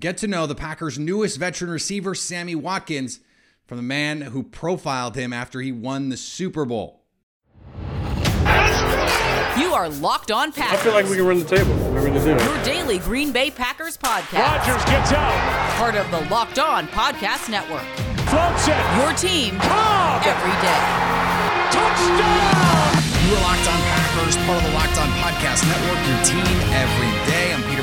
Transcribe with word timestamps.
Get 0.00 0.18
to 0.18 0.28
know 0.28 0.46
the 0.46 0.54
Packers' 0.54 0.96
newest 0.96 1.38
veteran 1.38 1.72
receiver, 1.72 2.14
Sammy 2.14 2.54
Watkins, 2.54 3.18
from 3.66 3.78
the 3.78 3.82
man 3.82 4.20
who 4.20 4.44
profiled 4.44 5.16
him 5.16 5.32
after 5.32 5.60
he 5.60 5.72
won 5.72 6.08
the 6.08 6.16
Super 6.16 6.64
Bowl. 6.64 7.02
You 9.58 9.74
are 9.74 9.88
Locked 9.88 10.30
On 10.30 10.52
Packers. 10.52 10.78
I 10.78 10.82
feel 10.84 10.92
like 10.92 11.06
we 11.06 11.16
can 11.16 11.26
run 11.26 11.40
the 11.40 11.44
table. 11.44 11.74
We're 11.90 12.06
going 12.06 12.14
to 12.14 12.20
do 12.22 12.30
it. 12.30 12.42
Your 12.44 12.62
daily 12.62 12.98
Green 12.98 13.32
Bay 13.32 13.50
Packers 13.50 13.96
podcast. 13.98 14.38
Rodgers 14.38 14.84
gets 14.84 15.10
out. 15.10 15.34
Part 15.78 15.96
of 15.96 16.08
the 16.12 16.20
Locked 16.30 16.60
On 16.60 16.86
Podcast 16.86 17.50
Network. 17.50 17.82
Floats 18.30 18.68
it. 18.70 18.78
Your 19.02 19.12
team 19.18 19.58
Cobb. 19.58 20.22
every 20.22 20.54
day. 20.62 20.82
Touchdown. 21.74 23.02
You 23.26 23.34
are 23.34 23.42
Locked 23.42 23.66
On 23.66 23.80
Packers, 23.82 24.36
part 24.46 24.62
of 24.62 24.70
the 24.70 24.74
Locked 24.78 24.98
On 25.02 25.10
Podcast 25.18 25.66
Network, 25.66 26.00
your 26.06 26.22
team 26.22 26.54
every 26.70 27.10
day. 27.26 27.52
I'm 27.52 27.62
Peter 27.68 27.82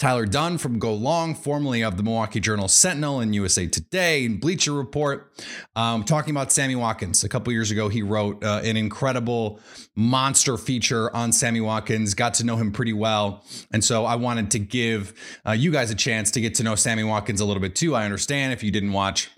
Tyler 0.00 0.24
Dunne 0.24 0.56
from 0.56 0.78
Go 0.78 0.94
Long, 0.94 1.34
formerly 1.34 1.84
of 1.84 1.98
the 1.98 2.02
Milwaukee 2.02 2.40
Journal 2.40 2.68
Sentinel 2.68 3.20
and 3.20 3.34
USA 3.34 3.66
Today 3.66 4.24
and 4.24 4.40
Bleacher 4.40 4.72
Report, 4.72 5.30
um, 5.76 6.04
talking 6.04 6.30
about 6.30 6.50
Sammy 6.50 6.74
Watkins. 6.74 7.22
A 7.22 7.28
couple 7.28 7.52
years 7.52 7.70
ago, 7.70 7.90
he 7.90 8.00
wrote 8.00 8.42
uh, 8.42 8.62
an 8.64 8.78
incredible 8.78 9.60
monster 9.94 10.56
feature 10.56 11.14
on 11.14 11.32
Sammy 11.32 11.60
Watkins, 11.60 12.14
got 12.14 12.32
to 12.34 12.44
know 12.44 12.56
him 12.56 12.72
pretty 12.72 12.94
well. 12.94 13.44
And 13.74 13.84
so 13.84 14.06
I 14.06 14.14
wanted 14.14 14.50
to 14.52 14.58
give 14.58 15.12
uh, 15.46 15.52
you 15.52 15.70
guys 15.70 15.90
a 15.90 15.94
chance 15.94 16.30
to 16.30 16.40
get 16.40 16.54
to 16.54 16.62
know 16.62 16.76
Sammy 16.76 17.04
Watkins 17.04 17.42
a 17.42 17.44
little 17.44 17.60
bit 17.60 17.76
too. 17.76 17.94
I 17.94 18.06
understand 18.06 18.54
if 18.54 18.62
you 18.62 18.70
didn't 18.70 18.92
watch 18.92 19.28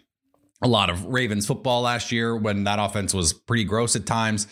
a 0.62 0.68
lot 0.68 0.90
of 0.90 1.06
Ravens 1.06 1.44
football 1.44 1.82
last 1.82 2.12
year 2.12 2.36
when 2.36 2.62
that 2.64 2.78
offense 2.78 3.12
was 3.12 3.32
pretty 3.32 3.64
gross 3.64 3.96
at 3.96 4.06
times. 4.06 4.46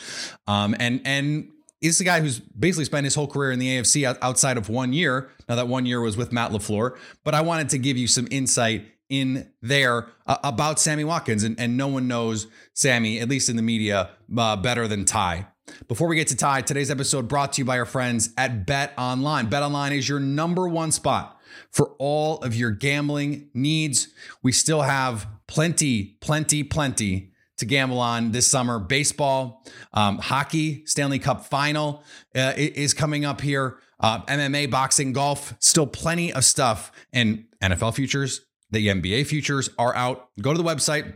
Um, 0.49 0.75
and, 0.81 1.03
and, 1.05 1.51
He's 1.81 1.99
the 1.99 2.05
guy 2.05 2.21
who's 2.21 2.39
basically 2.39 2.85
spent 2.85 3.05
his 3.05 3.15
whole 3.15 3.27
career 3.27 3.53
in 3.53 3.59
the 3.59 3.79
AFC 3.79 4.19
outside 4.21 4.59
of 4.59 4.69
one 4.69 4.93
year. 4.93 5.31
Now, 5.49 5.55
that 5.57 5.67
one 5.69 5.87
year 5.87 6.01
was 6.01 6.17
with 6.17 6.31
Matt 6.31 6.51
LaFleur, 6.51 6.97
but 7.25 7.35
I 7.35 7.41
wanted 7.41 7.71
to 7.71 7.79
give 7.79 7.97
you 7.97 8.07
some 8.07 8.29
insight 8.31 8.85
in 9.09 9.51
there 9.63 10.09
uh, 10.27 10.37
about 10.45 10.79
Sammy 10.79 11.05
Watkins. 11.05 11.43
And, 11.43 11.59
and 11.59 11.77
no 11.77 11.89
one 11.89 12.07
knows 12.07 12.47
Sammy, 12.75 13.19
at 13.21 13.29
least 13.29 13.49
in 13.49 13.57
the 13.57 13.63
media, 13.63 14.11
uh, 14.37 14.57
better 14.57 14.87
than 14.87 15.05
Ty. 15.05 15.47
Before 15.89 16.09
we 16.09 16.17
get 16.17 16.29
to 16.29 16.37
Ty, 16.37 16.63
today's 16.63 16.91
episode 16.91 17.29
brought 17.29 17.55
to 17.55 17.63
you 17.63 17.65
by 17.65 17.79
our 17.79 17.87
friends 17.87 18.31
at 18.37 18.67
Bet 18.67 18.93
Online. 18.99 19.49
Bet 19.49 19.63
Online 19.63 19.93
is 19.93 20.09
your 20.09 20.21
number 20.21 20.69
one 20.69 20.93
spot 20.93 21.41
for 21.71 21.95
all 21.99 22.39
of 22.39 22.55
your 22.55 22.71
gambling 22.71 23.51
needs. 23.55 24.09
We 24.43 24.53
still 24.53 24.83
have 24.83 25.27
plenty, 25.47 26.17
plenty, 26.21 26.63
plenty 26.63 27.33
to 27.61 27.67
gamble 27.67 28.01
on 28.01 28.33
this 28.33 28.47
summer. 28.47 28.79
Baseball, 28.79 29.65
um, 29.93 30.19
hockey, 30.19 30.85
Stanley 30.87 31.19
Cup 31.19 31.47
final 31.47 32.03
uh, 32.35 32.53
is 32.57 32.93
coming 32.93 33.25
up 33.25 33.41
here. 33.41 33.79
Uh, 34.01 34.23
MMA, 34.23 34.71
boxing, 34.71 35.13
golf, 35.13 35.55
still 35.61 35.87
plenty 35.87 36.33
of 36.33 36.45
stuff. 36.45 36.91
And 37.13 37.45
NFL 37.63 37.95
futures, 37.95 38.41
the 38.71 38.89
NBA 38.89 39.27
futures 39.27 39.71
are 39.79 39.95
out. 39.95 40.29
Go 40.41 40.53
to 40.53 40.59
the 40.61 40.69
website. 40.69 41.13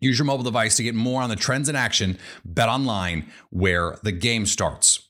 Use 0.00 0.18
your 0.18 0.26
mobile 0.26 0.44
device 0.44 0.76
to 0.76 0.82
get 0.82 0.94
more 0.94 1.22
on 1.22 1.30
the 1.30 1.36
trends 1.36 1.68
in 1.68 1.76
action. 1.76 2.18
Bet 2.44 2.68
online 2.68 3.30
where 3.50 3.98
the 4.02 4.12
game 4.12 4.44
starts. 4.44 5.08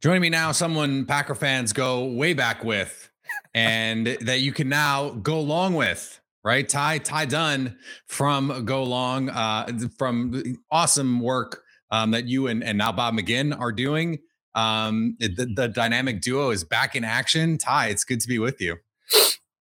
Joining 0.00 0.22
me 0.22 0.30
now, 0.30 0.52
someone 0.52 1.06
Packer 1.06 1.34
fans 1.34 1.72
go 1.72 2.04
way 2.04 2.34
back 2.34 2.62
with, 2.62 3.10
and 3.54 4.06
that 4.06 4.40
you 4.40 4.52
can 4.52 4.68
now 4.68 5.10
go 5.10 5.38
along 5.38 5.74
with 5.74 6.20
right? 6.46 6.68
Ty 6.68 6.98
Ty 6.98 7.24
Dunne 7.24 7.76
from 8.06 8.64
Go 8.64 8.84
Long, 8.84 9.28
uh, 9.28 9.66
from 9.98 10.56
awesome 10.70 11.18
work 11.18 11.64
um, 11.90 12.12
that 12.12 12.26
you 12.26 12.46
and, 12.46 12.62
and 12.62 12.78
now 12.78 12.92
Bob 12.92 13.14
McGinn 13.14 13.58
are 13.58 13.72
doing. 13.72 14.20
Um, 14.54 15.16
the, 15.18 15.52
the 15.54 15.68
dynamic 15.68 16.22
duo 16.22 16.50
is 16.50 16.62
back 16.62 16.94
in 16.94 17.02
action. 17.02 17.58
Ty, 17.58 17.88
it's 17.88 18.04
good 18.04 18.20
to 18.20 18.28
be 18.28 18.38
with 18.38 18.60
you. 18.60 18.76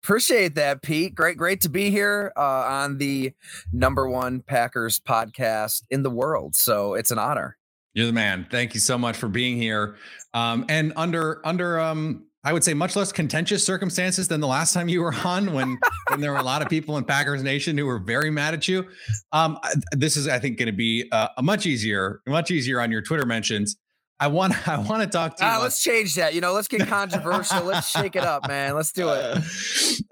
Appreciate 0.02 0.56
that, 0.56 0.82
Pete. 0.82 1.14
Great, 1.14 1.36
great 1.36 1.60
to 1.60 1.68
be 1.68 1.90
here 1.90 2.32
uh, 2.36 2.40
on 2.40 2.98
the 2.98 3.32
number 3.72 4.08
one 4.10 4.40
Packers 4.40 4.98
podcast 4.98 5.84
in 5.88 6.02
the 6.02 6.10
world. 6.10 6.56
So 6.56 6.94
it's 6.94 7.12
an 7.12 7.18
honor. 7.18 7.56
You're 7.94 8.06
the 8.06 8.12
man. 8.12 8.48
Thank 8.50 8.74
you 8.74 8.80
so 8.80 8.98
much 8.98 9.16
for 9.16 9.28
being 9.28 9.56
here. 9.56 9.94
Um, 10.34 10.66
and 10.68 10.92
under 10.96 11.46
under 11.46 11.78
um, 11.78 12.26
I 12.44 12.52
would 12.52 12.64
say 12.64 12.74
much 12.74 12.96
less 12.96 13.12
contentious 13.12 13.64
circumstances 13.64 14.26
than 14.26 14.40
the 14.40 14.48
last 14.48 14.74
time 14.74 14.88
you 14.88 15.00
were 15.00 15.14
on 15.24 15.52
when 15.52 15.78
when 16.10 16.20
there 16.20 16.32
were 16.32 16.38
a 16.38 16.42
lot 16.42 16.60
of 16.62 16.68
people 16.68 16.96
in 16.96 17.04
Packers 17.04 17.42
Nation 17.42 17.78
who 17.78 17.86
were 17.86 18.00
very 18.00 18.30
mad 18.30 18.54
at 18.54 18.66
you. 18.66 18.86
Um, 19.30 19.58
this 19.92 20.16
is, 20.16 20.26
I 20.26 20.38
think, 20.38 20.58
going 20.58 20.66
to 20.66 20.72
be 20.72 21.08
uh, 21.12 21.28
a 21.36 21.42
much 21.42 21.66
easier, 21.66 22.20
much 22.26 22.50
easier 22.50 22.80
on 22.80 22.90
your 22.90 23.02
Twitter 23.02 23.26
mentions. 23.26 23.76
I 24.18 24.26
want, 24.28 24.68
I 24.68 24.78
want 24.78 25.02
to 25.02 25.08
talk 25.08 25.36
to 25.36 25.44
you. 25.44 25.50
Uh, 25.50 25.60
let's 25.62 25.82
change 25.82 26.14
that. 26.16 26.34
You 26.34 26.40
know, 26.40 26.52
let's 26.52 26.68
get 26.68 26.86
controversial. 26.86 27.64
let's 27.64 27.88
shake 27.88 28.16
it 28.16 28.24
up, 28.24 28.48
man. 28.48 28.74
Let's 28.74 28.92
do 28.92 29.08
it. 29.10 29.38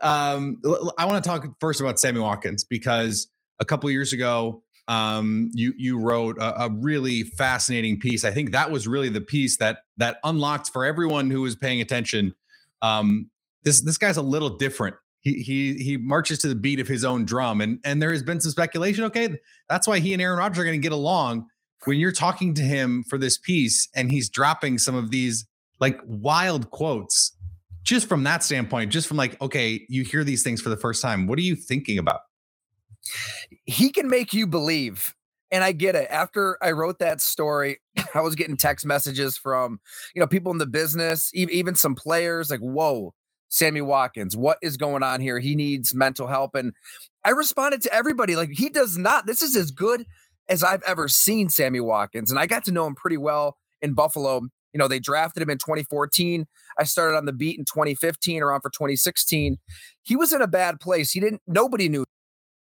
Um, 0.03 0.63
I 0.97 1.05
want 1.05 1.23
to 1.23 1.29
talk 1.29 1.47
first 1.61 1.83
about 1.83 2.01
Sammy 2.01 2.21
Watkins 2.21 2.65
because 2.65 3.29
a 3.59 3.67
couple 3.67 3.91
years 3.91 4.15
ago, 4.15 4.63
um, 4.91 5.53
you 5.55 5.73
you 5.77 6.01
wrote 6.01 6.37
a, 6.39 6.65
a, 6.65 6.69
really 6.69 7.23
fascinating 7.23 8.01
piece. 8.01 8.25
I 8.25 8.33
think 8.33 8.51
that 8.51 8.73
was 8.73 8.89
really 8.89 9.09
the 9.09 9.21
piece 9.21 9.57
that 9.59 9.85
that 9.99 10.19
unlocked 10.25 10.71
for 10.71 10.85
everyone 10.85 11.31
who 11.31 11.43
was 11.43 11.55
paying 11.55 11.81
attention. 11.81 12.35
Um, 12.83 13.31
this 13.63 13.83
this 13.83 13.99
guy's 13.99 14.17
a 14.17 14.23
little 14.23 14.57
different. 14.57 14.97
He 15.21 15.35
he 15.43 15.75
he 15.75 15.97
marches 15.97 16.41
to 16.41 16.49
the 16.49 16.57
beat 16.57 16.81
of 16.81 16.89
his 16.89 17.05
own 17.05 17.25
drum, 17.25 17.61
and 17.61 17.79
and 17.85 18.03
there 18.03 18.11
has 18.11 18.25
been 18.25 18.41
some 18.41 18.51
speculation. 18.51 19.05
Okay, 19.05 19.37
that's 19.69 19.87
why 19.87 20.01
he 20.01 20.13
and 20.13 20.21
Aaron 20.21 20.41
Rodgers 20.41 20.59
are 20.59 20.65
going 20.65 20.81
to 20.81 20.83
get 20.83 20.93
along. 20.93 21.47
When 21.85 21.99
you're 21.99 22.11
talking 22.11 22.53
to 22.55 22.63
him 22.63 23.05
for 23.09 23.17
this 23.17 23.39
piece, 23.39 23.89
and 23.95 24.11
he's 24.11 24.29
dropping 24.29 24.79
some 24.79 24.97
of 24.97 25.13
these 25.13 25.47
like 25.79 26.01
wild 26.05 26.73
quotes, 26.73 27.37
just 27.85 28.09
from 28.09 28.25
that 28.25 28.43
standpoint, 28.43 28.91
just 28.91 29.07
from 29.07 29.17
like, 29.17 29.41
okay, 29.41 29.87
you 29.89 30.03
hear 30.03 30.25
these 30.25 30.43
things 30.43 30.61
for 30.61 30.69
the 30.69 30.77
first 30.77 31.01
time. 31.01 31.29
What 31.29 31.39
are 31.39 31.43
you 31.43 31.55
thinking 31.55 31.97
about? 31.97 32.23
He 33.65 33.91
can 33.91 34.09
make 34.09 34.33
you 34.33 34.47
believe. 34.47 35.15
And 35.53 35.65
I 35.65 35.73
get 35.73 35.97
it. 35.97 36.07
After 36.11 36.57
I 36.63 36.71
wrote 36.71 37.01
that 37.01 37.21
story, 37.21 37.81
I 38.15 38.21
was 38.21 38.37
getting 38.37 38.57
text 38.57 38.87
messages 38.87 39.37
from, 39.37 39.81
you 40.15 40.21
know, 40.21 40.27
people 40.27 40.53
in 40.53 40.59
the 40.59 40.67
business, 40.67 41.31
even 41.35 41.75
some 41.75 41.95
players 41.95 42.51
like, 42.51 42.61
whoa, 42.61 43.15
Sammy 43.49 43.81
Watkins, 43.81 44.37
what 44.37 44.59
is 44.63 44.77
going 44.77 45.03
on 45.03 45.21
here? 45.21 45.41
He 45.41 45.57
needs 45.57 45.93
mental 45.93 46.29
help. 46.29 46.55
And 46.55 46.73
I 47.25 47.31
responded 47.31 47.83
to 47.83 47.93
everybody 47.93 48.37
like, 48.37 48.51
he 48.53 48.69
does 48.69 48.97
not. 48.97 49.27
This 49.27 49.43
is 49.43 49.57
as 49.57 49.73
good 49.73 50.07
as 50.49 50.63
I've 50.63 50.83
ever 50.85 51.09
seen 51.09 51.49
Sammy 51.49 51.81
Watkins. 51.81 52.31
And 52.31 52.39
I 52.39 52.47
got 52.47 52.65
to 52.65 52.73
know 52.73 52.87
him 52.87 52.95
pretty 52.95 53.17
well 53.17 53.57
in 53.83 53.95
Buffalo. 53.95 54.43
You 54.73 54.79
know, 54.79 54.87
they 54.87 55.01
drafted 55.01 55.43
him 55.43 55.51
in 55.51 55.59
2014. 55.59 56.47
I 56.79 56.85
started 56.85 57.17
on 57.17 57.25
the 57.25 57.33
beat 57.33 57.59
in 57.59 57.65
2015, 57.65 58.43
around 58.43 58.61
for 58.61 58.71
2016. 58.71 59.59
He 60.03 60.17
was 60.17 60.33
in 60.33 60.43
a 60.43 60.47
bad 60.47 60.79
place. 60.79 61.11
He 61.11 61.19
didn't, 61.19 61.43
nobody 61.47 61.89
knew 61.89 62.05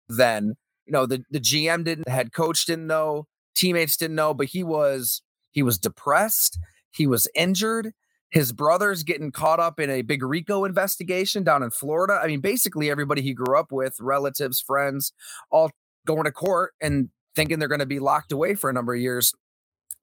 then. 0.08 0.54
You 0.86 0.92
know, 0.92 1.06
the, 1.06 1.24
the 1.30 1.40
GM 1.40 1.84
didn't, 1.84 2.04
the 2.06 2.12
head 2.12 2.32
coach 2.32 2.64
didn't 2.66 2.86
know, 2.86 3.26
teammates 3.54 3.96
didn't 3.96 4.16
know, 4.16 4.34
but 4.34 4.48
he 4.48 4.62
was 4.62 5.22
he 5.50 5.62
was 5.62 5.78
depressed, 5.78 6.58
he 6.90 7.06
was 7.06 7.28
injured. 7.34 7.92
His 8.30 8.52
brother's 8.52 9.04
getting 9.04 9.30
caught 9.30 9.60
up 9.60 9.80
in 9.80 9.88
a 9.88 10.02
big 10.02 10.22
RICO 10.22 10.64
investigation 10.64 11.44
down 11.44 11.62
in 11.62 11.70
Florida. 11.70 12.20
I 12.22 12.26
mean, 12.26 12.40
basically 12.40 12.90
everybody 12.90 13.22
he 13.22 13.32
grew 13.32 13.58
up 13.58 13.70
with, 13.70 13.96
relatives, 14.00 14.60
friends, 14.60 15.12
all 15.50 15.70
going 16.06 16.24
to 16.24 16.32
court 16.32 16.72
and 16.80 17.08
thinking 17.34 17.58
they're 17.58 17.68
going 17.68 17.78
to 17.78 17.86
be 17.86 18.00
locked 18.00 18.32
away 18.32 18.54
for 18.54 18.68
a 18.68 18.72
number 18.72 18.94
of 18.94 19.00
years 19.00 19.32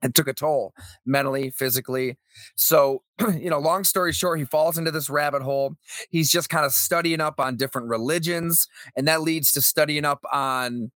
and 0.04 0.14
took 0.14 0.28
a 0.28 0.34
toll 0.34 0.74
mentally, 1.06 1.50
physically. 1.50 2.18
So, 2.56 3.04
you 3.40 3.50
know, 3.50 3.60
long 3.60 3.84
story 3.86 4.12
short, 4.12 4.38
he 4.38 4.46
falls 4.46 4.78
into 4.78 4.92
this 4.92 5.10
rabbit 5.10 5.42
hole. 5.42 5.76
He's 6.10 6.30
just 6.30 6.50
kind 6.50 6.66
of 6.66 6.74
studying 6.74 7.22
up 7.22 7.40
on 7.40 7.56
different 7.56 7.88
religions, 7.88 8.68
and 8.96 9.08
that 9.08 9.22
leads 9.22 9.52
to 9.54 9.62
studying 9.62 10.06
up 10.06 10.24
on 10.32 10.92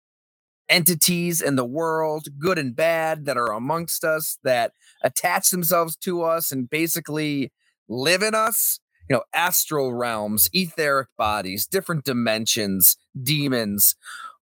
entities 0.69 1.42
in 1.42 1.56
the 1.56 1.66
world, 1.66 2.28
good 2.38 2.57
and 2.60 2.75
bad, 2.75 3.25
that 3.25 3.38
are 3.38 3.54
amongst 3.54 4.04
us, 4.04 4.38
that 4.44 4.74
attach 5.01 5.50
themselves 5.50 5.95
to 5.95 6.24
us 6.24 6.51
and 6.51 6.69
basically 6.69 7.51
live 7.88 8.22
in 8.22 8.36
us. 8.36 8.80
You 9.10 9.16
know, 9.16 9.24
astral 9.34 9.94
realms, 9.94 10.50
etheric 10.51 11.07
bodies, 11.18 11.66
different 11.66 12.04
dimensions, 12.04 12.98
demons, 13.24 13.95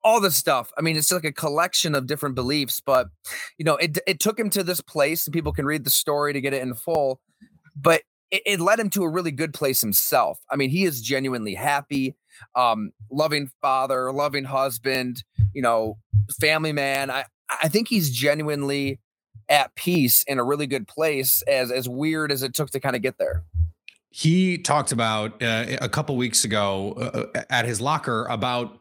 all 0.06 0.22
this 0.22 0.36
stuff. 0.36 0.72
I 0.78 0.82
mean, 0.82 0.96
it's 0.96 1.12
like 1.12 1.26
a 1.26 1.34
collection 1.34 1.96
of 1.96 2.06
different 2.06 2.36
beliefs, 2.36 2.80
but 2.80 3.08
you 3.58 3.66
know, 3.66 3.76
it 3.76 3.98
it 4.08 4.20
took 4.20 4.40
him 4.40 4.50
to 4.52 4.64
this 4.64 4.80
place, 4.80 5.26
and 5.26 5.34
people 5.34 5.52
can 5.52 5.66
read 5.66 5.84
the 5.84 5.90
story 5.90 6.32
to 6.32 6.40
get 6.40 6.54
it 6.54 6.62
in 6.62 6.76
full. 6.76 7.20
But 7.76 8.04
it, 8.32 8.44
it 8.46 8.60
led 8.62 8.80
him 8.80 8.90
to 8.92 9.04
a 9.04 9.10
really 9.10 9.32
good 9.32 9.54
place 9.54 9.82
himself. 9.82 10.40
I 10.50 10.56
mean, 10.56 10.70
he 10.70 10.86
is 10.86 11.02
genuinely 11.02 11.56
happy, 11.56 12.16
um, 12.54 12.92
loving 13.12 13.50
father, 13.62 14.14
loving 14.14 14.46
husband, 14.46 15.24
you 15.54 15.62
know, 15.62 15.98
family 16.40 16.72
man. 16.72 17.10
I 17.10 17.26
I 17.50 17.68
think 17.68 17.88
he's 17.88 18.12
genuinely 18.12 19.00
at 19.50 19.76
peace 19.76 20.24
in 20.28 20.40
a 20.40 20.44
really 20.44 20.68
good 20.68 20.88
place. 20.88 21.42
As 21.48 21.72
as 21.72 21.90
weird 21.90 22.32
as 22.32 22.44
it 22.44 22.54
took 22.54 22.70
to 22.70 22.80
kind 22.80 22.96
of 22.96 23.02
get 23.02 23.18
there. 23.18 23.44
He 24.12 24.60
talked 24.60 24.94
about 24.94 25.44
uh, 25.44 25.78
a 25.82 25.90
couple 25.90 26.16
weeks 26.16 26.46
ago 26.46 26.94
uh, 26.94 27.44
at 27.50 27.66
his 27.66 27.82
locker 27.82 28.26
about 28.30 28.80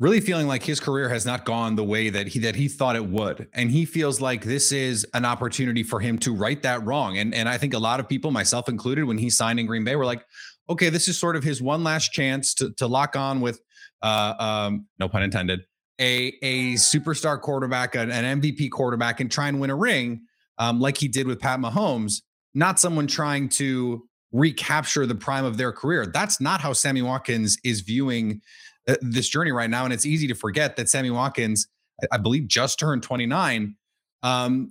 really 0.00 0.20
feeling 0.20 0.46
like 0.46 0.62
his 0.62 0.78
career 0.78 1.08
has 1.08 1.26
not 1.26 1.44
gone 1.44 1.74
the 1.74 1.84
way 1.84 2.08
that 2.10 2.28
he 2.28 2.38
that 2.40 2.54
he 2.56 2.68
thought 2.68 2.96
it 2.96 3.06
would. 3.06 3.48
And 3.52 3.70
he 3.70 3.84
feels 3.84 4.20
like 4.20 4.44
this 4.44 4.72
is 4.72 5.06
an 5.14 5.24
opportunity 5.24 5.82
for 5.82 6.00
him 6.00 6.18
to 6.20 6.34
right 6.34 6.62
that 6.62 6.84
wrong. 6.84 7.18
And 7.18 7.34
and 7.34 7.48
I 7.48 7.58
think 7.58 7.74
a 7.74 7.78
lot 7.78 8.00
of 8.00 8.08
people 8.08 8.30
myself 8.30 8.68
included 8.68 9.04
when 9.04 9.18
he 9.18 9.30
signed 9.30 9.58
in 9.58 9.66
Green 9.66 9.84
Bay 9.84 9.96
were 9.96 10.06
like 10.06 10.24
okay 10.70 10.90
this 10.90 11.08
is 11.08 11.18
sort 11.18 11.36
of 11.36 11.42
his 11.42 11.62
one 11.62 11.82
last 11.82 12.12
chance 12.12 12.54
to 12.54 12.72
to 12.74 12.86
lock 12.86 13.16
on 13.16 13.40
with 13.40 13.60
uh 14.02 14.34
um 14.38 14.86
no 14.98 15.08
pun 15.08 15.22
intended 15.22 15.60
a 16.00 16.34
a 16.42 16.74
superstar 16.74 17.40
quarterback 17.40 17.94
an, 17.94 18.10
an 18.10 18.40
MVP 18.40 18.70
quarterback 18.70 19.20
and 19.20 19.30
try 19.30 19.48
and 19.48 19.60
win 19.60 19.70
a 19.70 19.76
ring 19.76 20.20
um 20.58 20.80
like 20.80 20.98
he 20.98 21.08
did 21.08 21.26
with 21.26 21.40
Pat 21.40 21.58
Mahomes 21.58 22.20
not 22.54 22.78
someone 22.78 23.06
trying 23.06 23.48
to 23.48 24.08
recapture 24.32 25.06
the 25.06 25.14
prime 25.14 25.44
of 25.44 25.56
their 25.56 25.72
career. 25.72 26.06
That's 26.06 26.40
not 26.40 26.60
how 26.60 26.72
Sammy 26.72 27.02
Watkins 27.02 27.56
is 27.64 27.80
viewing 27.80 28.40
uh, 28.88 28.96
this 29.00 29.28
journey 29.28 29.52
right 29.52 29.70
now. 29.70 29.84
And 29.84 29.92
it's 29.92 30.06
easy 30.06 30.26
to 30.28 30.34
forget 30.34 30.76
that 30.76 30.88
Sammy 30.88 31.10
Watkins, 31.10 31.68
I, 32.02 32.16
I 32.16 32.18
believe, 32.18 32.48
just 32.48 32.78
turned 32.78 33.02
29. 33.02 33.76
Um, 34.22 34.70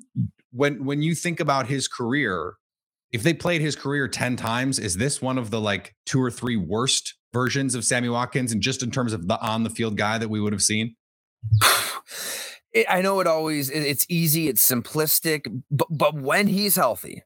when 0.51 0.83
when 0.85 1.01
you 1.01 1.15
think 1.15 1.39
about 1.39 1.67
his 1.67 1.87
career, 1.87 2.55
if 3.11 3.23
they 3.23 3.33
played 3.33 3.61
his 3.61 3.75
career 3.75 4.07
10 4.07 4.35
times, 4.35 4.79
is 4.79 4.97
this 4.97 5.21
one 5.21 5.37
of 5.37 5.51
the 5.51 5.61
like 5.61 5.95
two 6.05 6.21
or 6.21 6.31
three 6.31 6.57
worst 6.57 7.15
versions 7.33 7.75
of 7.75 7.85
Sammy 7.85 8.09
Watkins? 8.09 8.51
And 8.51 8.61
just 8.61 8.83
in 8.83 8.91
terms 8.91 9.13
of 9.13 9.27
the 9.27 9.39
on 9.39 9.63
the 9.63 9.69
field 9.69 9.97
guy 9.97 10.17
that 10.17 10.29
we 10.29 10.41
would 10.41 10.53
have 10.53 10.61
seen? 10.61 10.95
I 12.89 13.01
know 13.01 13.19
it 13.19 13.27
always 13.27 13.69
it's 13.69 14.05
easy, 14.09 14.49
it's 14.49 14.67
simplistic, 14.67 15.61
but 15.71 15.87
but 15.89 16.15
when 16.15 16.47
he's 16.47 16.75
healthy, 16.75 17.23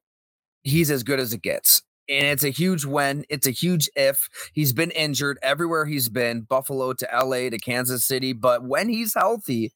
he's 0.63 0.91
as 0.91 1.03
good 1.03 1.19
as 1.19 1.33
it 1.33 1.41
gets 1.41 1.83
and 2.12 2.28
it's 2.28 2.44
a 2.44 2.50
huge 2.50 2.86
when. 2.86 3.24
It's 3.30 3.48
a 3.48 3.52
huge 3.52 3.90
if. 3.96 4.30
He's 4.54 4.74
been 4.74 4.92
injured 4.92 5.40
everywhere 5.42 5.86
he's 5.86 6.10
been, 6.10 6.42
Buffalo 6.42 6.94
to 6.94 7.08
LA 7.12 7.50
to 7.50 7.58
Kansas 7.58 8.06
City. 8.06 8.34
But 8.34 8.63
when 8.63 8.90
he's 8.90 9.13
healthy, 9.16 9.72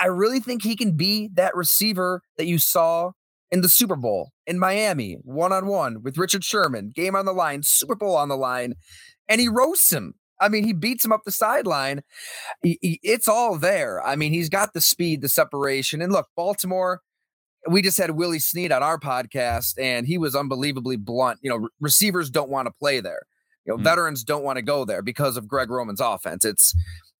I 0.00 0.06
really 0.06 0.40
think 0.40 0.62
he 0.62 0.76
can 0.76 0.96
be 0.96 1.30
that 1.34 1.54
receiver 1.54 2.22
that 2.36 2.46
you 2.46 2.58
saw 2.58 3.12
in 3.50 3.60
the 3.60 3.68
Super 3.68 3.96
Bowl 3.96 4.32
in 4.46 4.58
Miami, 4.58 5.18
one 5.22 5.52
on 5.52 5.66
one 5.66 6.02
with 6.02 6.18
Richard 6.18 6.42
Sherman, 6.42 6.90
game 6.94 7.14
on 7.14 7.24
the 7.24 7.32
line, 7.32 7.62
Super 7.62 7.94
Bowl 7.94 8.16
on 8.16 8.28
the 8.28 8.36
line, 8.36 8.74
and 9.28 9.40
he 9.40 9.48
roasts 9.48 9.92
him. 9.92 10.14
I 10.40 10.48
mean, 10.48 10.64
he 10.64 10.72
beats 10.72 11.04
him 11.04 11.12
up 11.12 11.20
the 11.24 11.30
sideline. 11.30 12.02
It's 12.62 13.28
all 13.28 13.56
there. 13.56 14.04
I 14.04 14.16
mean, 14.16 14.32
he's 14.32 14.48
got 14.48 14.74
the 14.74 14.80
speed, 14.80 15.22
the 15.22 15.28
separation. 15.28 16.02
And 16.02 16.12
look, 16.12 16.26
Baltimore, 16.34 17.02
we 17.68 17.82
just 17.82 17.98
had 17.98 18.10
Willie 18.12 18.38
Snead 18.38 18.72
on 18.72 18.82
our 18.82 18.98
podcast, 18.98 19.74
and 19.80 20.06
he 20.06 20.18
was 20.18 20.34
unbelievably 20.34 20.96
blunt. 20.96 21.38
You 21.42 21.50
know, 21.50 21.56
re- 21.56 21.68
receivers 21.80 22.30
don't 22.30 22.50
want 22.50 22.66
to 22.66 22.72
play 22.72 23.00
there. 23.00 23.22
You 23.64 23.72
know, 23.72 23.78
mm. 23.78 23.84
veterans 23.84 24.24
don't 24.24 24.44
want 24.44 24.56
to 24.56 24.62
go 24.62 24.84
there 24.84 25.02
because 25.02 25.36
of 25.36 25.48
Greg 25.48 25.70
Roman's 25.70 26.00
offense. 26.00 26.44
It's 26.44 26.74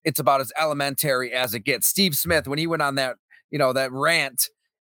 it's 0.04 0.20
about 0.20 0.40
as 0.40 0.52
elementary 0.60 1.32
as 1.32 1.54
it 1.54 1.60
gets. 1.60 1.86
Steve 1.86 2.14
Smith, 2.14 2.46
when 2.46 2.58
he 2.58 2.66
went 2.66 2.82
on 2.82 2.96
that, 2.96 3.16
you 3.50 3.58
know, 3.58 3.72
that 3.72 3.90
rant 3.92 4.48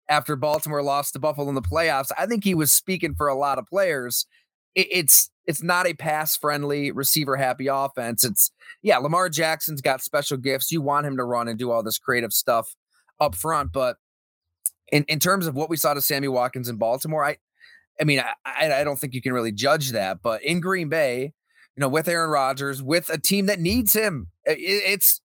after 0.08 0.36
Baltimore 0.36 0.82
lost 0.82 1.12
to 1.12 1.18
Buffalo 1.18 1.48
in 1.48 1.54
the 1.54 1.62
playoffs, 1.62 2.10
I 2.18 2.26
think 2.26 2.44
he 2.44 2.54
was 2.54 2.72
speaking 2.72 3.14
for 3.14 3.28
a 3.28 3.36
lot 3.36 3.58
of 3.58 3.66
players. 3.66 4.26
It, 4.74 4.88
it's 4.90 5.30
it's 5.46 5.62
not 5.62 5.86
a 5.86 5.94
pass 5.94 6.36
friendly, 6.36 6.90
receiver 6.90 7.36
happy 7.36 7.68
offense. 7.68 8.24
It's 8.24 8.50
yeah, 8.82 8.98
Lamar 8.98 9.28
Jackson's 9.28 9.80
got 9.80 10.02
special 10.02 10.36
gifts. 10.36 10.72
You 10.72 10.82
want 10.82 11.06
him 11.06 11.16
to 11.16 11.24
run 11.24 11.48
and 11.48 11.58
do 11.58 11.70
all 11.70 11.82
this 11.82 11.98
creative 11.98 12.32
stuff 12.32 12.74
up 13.20 13.34
front, 13.34 13.72
but 13.72 13.96
in, 14.94 15.04
in 15.08 15.18
terms 15.18 15.46
of 15.48 15.56
what 15.56 15.68
we 15.68 15.76
saw 15.76 15.92
to 15.92 16.00
Sammy 16.00 16.28
Watkins 16.28 16.68
in 16.68 16.76
Baltimore, 16.76 17.24
I 17.24 17.36
I 18.00 18.04
mean, 18.04 18.22
I, 18.44 18.72
I 18.72 18.84
don't 18.84 18.98
think 18.98 19.14
you 19.14 19.22
can 19.22 19.32
really 19.32 19.52
judge 19.52 19.90
that. 19.92 20.22
But 20.22 20.42
in 20.42 20.60
Green 20.60 20.88
Bay, 20.88 21.32
you 21.76 21.80
know, 21.80 21.88
with 21.88 22.08
Aaron 22.08 22.30
Rodgers, 22.30 22.82
with 22.82 23.08
a 23.08 23.18
team 23.18 23.46
that 23.46 23.60
needs 23.60 23.92
him, 23.92 24.28
it, 24.44 24.58
it's 24.58 25.20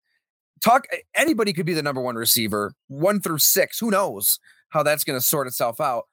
talk. 0.62 0.86
Anybody 1.14 1.52
could 1.52 1.66
be 1.66 1.74
the 1.74 1.82
number 1.82 2.00
one 2.00 2.16
receiver, 2.16 2.72
one 2.88 3.20
through 3.20 3.38
six. 3.38 3.78
Who 3.78 3.90
knows 3.90 4.38
how 4.70 4.82
that's 4.82 5.04
going 5.04 5.18
to 5.18 5.24
sort 5.24 5.46
itself 5.46 5.80
out? 5.80 6.04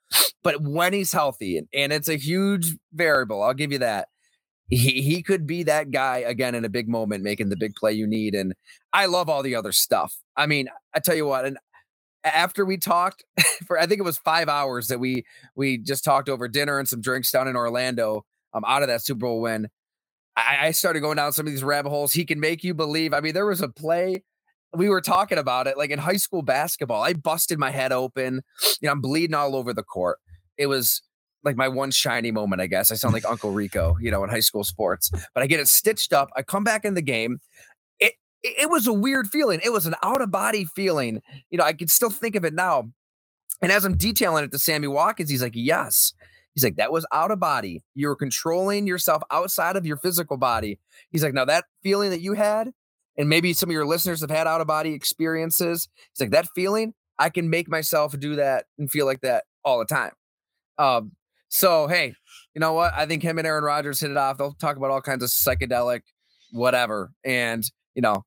But 0.44 0.62
when 0.62 0.94
he's 0.94 1.12
healthy, 1.12 1.58
and, 1.58 1.68
and 1.74 1.92
it's 1.92 2.10
a 2.10 2.18
huge 2.18 2.76
variable, 2.94 3.42
I'll 3.42 3.54
give 3.54 3.72
you 3.72 3.80
that. 3.80 4.10
He 4.70 5.02
he 5.02 5.22
could 5.22 5.46
be 5.46 5.64
that 5.64 5.92
guy 5.92 6.18
again 6.18 6.56
in 6.56 6.66
a 6.66 6.70
big 6.70 6.88
moment, 6.90 7.24
making 7.24 7.50
the 7.50 7.58
big 7.58 7.76
play 7.76 7.94
you 7.94 8.08
need. 8.08 8.34
And 8.34 8.54
I 8.94 9.06
love 9.06 9.30
all 9.30 9.44
the 9.44 9.56
other 9.56 9.72
stuff. 9.72 10.16
I 10.36 10.46
mean, 10.46 10.70
I 10.94 11.00
tell 11.00 11.16
you 11.16 11.26
what, 11.26 11.46
and 11.46 11.58
after 12.26 12.66
we 12.66 12.78
talked 12.78 13.24
for 13.68 13.80
I 13.80 13.86
think 13.86 14.00
it 14.00 14.04
was 14.04 14.18
five 14.18 14.50
hours 14.50 14.88
that 14.88 15.00
we 15.00 15.26
we 15.56 15.78
just 15.78 16.04
talked 16.04 16.30
over 16.30 16.48
dinner 16.48 16.80
and 16.80 16.88
some 16.88 17.02
drinks 17.02 17.32
down 17.32 17.48
in 17.48 17.56
Orlando. 17.56 18.26
I'm 18.54 18.64
um, 18.64 18.72
out 18.72 18.82
of 18.82 18.88
that 18.88 19.04
Super 19.04 19.20
Bowl 19.20 19.42
win. 19.42 19.70
I, 20.38 20.68
I 20.68 20.72
started 20.72 21.02
going 21.02 21.18
down 21.18 21.34
some 21.34 21.46
of 21.46 21.52
these 21.52 21.64
rabbit 21.64 21.90
holes. 21.90 22.14
He 22.14 22.26
can 22.26 22.40
make 22.40 22.64
you 22.64 22.74
believe. 22.74 23.14
I 23.14 23.20
mean, 23.20 23.34
there 23.34 23.46
was 23.46 23.62
a 23.62 23.68
play 23.68 24.24
we 24.76 24.90
were 24.90 25.02
talking 25.02 25.38
about 25.38 25.68
it 25.68 25.78
like 25.78 25.90
in 25.90 26.00
high 26.00 26.18
school 26.18 26.42
basketball. 26.42 27.02
I 27.02 27.14
busted 27.14 27.58
my 27.58 27.72
head 27.72 27.92
open. 27.92 28.42
You 28.82 28.88
know, 28.88 28.92
I'm 28.92 29.02
bleeding 29.02 29.34
all 29.34 29.56
over 29.56 29.74
the 29.74 29.84
court. 29.84 30.20
It 30.58 30.68
was 30.68 31.02
like 31.44 31.56
my 31.56 31.68
one 31.68 31.92
shiny 31.92 32.32
moment, 32.32 32.62
I 32.62 32.68
guess. 32.68 32.92
I 32.92 32.96
sound 32.96 33.14
like 33.14 33.26
Uncle 33.26 33.52
Rico, 33.52 33.98
you 34.02 34.12
know, 34.12 34.24
in 34.24 34.30
high 34.30 34.40
school 34.40 34.64
sports. 34.64 35.12
But 35.34 35.44
I 35.44 35.48
get 35.48 35.60
it 35.60 35.68
stitched 35.68 36.12
up. 36.12 36.30
I 36.36 36.42
come 36.42 36.64
back 36.64 36.86
in 36.86 36.96
the 36.96 37.02
game 37.02 37.40
it, 38.60 38.70
was 38.70 38.88
a 38.88 38.94
weird 38.94 39.28
feeling. 39.28 39.60
It 39.64 39.72
was 39.72 39.86
an 39.86 39.96
out 40.04 40.22
of 40.22 40.32
body 40.32 40.66
feeling. 40.66 41.22
You 41.50 41.58
know, 41.58 41.64
I 41.64 41.74
can 41.74 41.88
still 41.88 42.10
think 42.10 42.36
of 42.36 42.46
it 42.46 42.54
now. 42.54 42.90
And 43.62 43.72
as 43.72 43.86
I'm 43.86 43.98
detailing 43.98 44.44
it 44.44 44.52
to 44.52 44.60
Sammy 44.60 44.88
Watkins, 44.88 45.30
he's 45.30 45.42
like, 45.42 45.54
yes. 45.56 46.14
He's 46.54 46.64
like, 46.64 46.78
that 46.78 46.92
was 46.92 47.06
out 47.12 47.32
of 47.32 47.40
body. 47.40 47.84
You 47.96 48.08
were 48.08 48.16
controlling 48.16 48.88
yourself 48.88 49.22
outside 49.32 49.76
of 49.76 49.86
your 49.86 49.98
physical 49.98 50.38
body. 50.38 50.80
He's 51.12 51.24
like, 51.24 51.34
now 51.34 51.46
that 51.46 51.66
feeling 51.84 52.12
that 52.12 52.22
you 52.22 52.34
had, 52.34 52.72
and 53.18 53.30
maybe 53.30 53.54
some 53.54 53.70
of 53.70 53.74
your 53.74 53.86
listeners 53.86 54.22
have 54.22 54.30
had 54.30 54.48
out 54.48 54.62
of 54.62 54.68
body 54.68 54.94
experiences. 54.94 55.88
He's 56.14 56.22
like, 56.22 56.32
that 56.32 56.48
feeling, 56.56 56.94
I 57.18 57.30
can 57.30 57.50
make 57.50 57.70
myself 57.70 58.18
do 58.20 58.36
that 58.36 58.66
and 58.78 58.92
feel 58.92 59.06
like 59.06 59.22
that 59.22 59.46
all 59.64 59.80
the 59.80 59.86
time. 59.86 60.12
Um, 60.78 61.14
so 61.50 61.88
hey, 61.88 62.14
you 62.54 62.60
know 62.60 62.74
what? 62.74 62.94
I 62.94 63.06
think 63.06 63.24
him 63.24 63.38
and 63.38 63.48
Aaron 63.48 63.64
Rodgers 63.64 64.00
hit 64.00 64.12
it 64.12 64.18
off. 64.18 64.38
They'll 64.38 64.54
talk 64.54 64.78
about 64.78 64.92
all 64.92 65.02
kinds 65.02 65.24
of 65.24 65.30
psychedelic, 65.30 66.02
whatever. 66.52 67.12
And 67.24 67.64
you 67.96 68.02
know, 68.02 68.26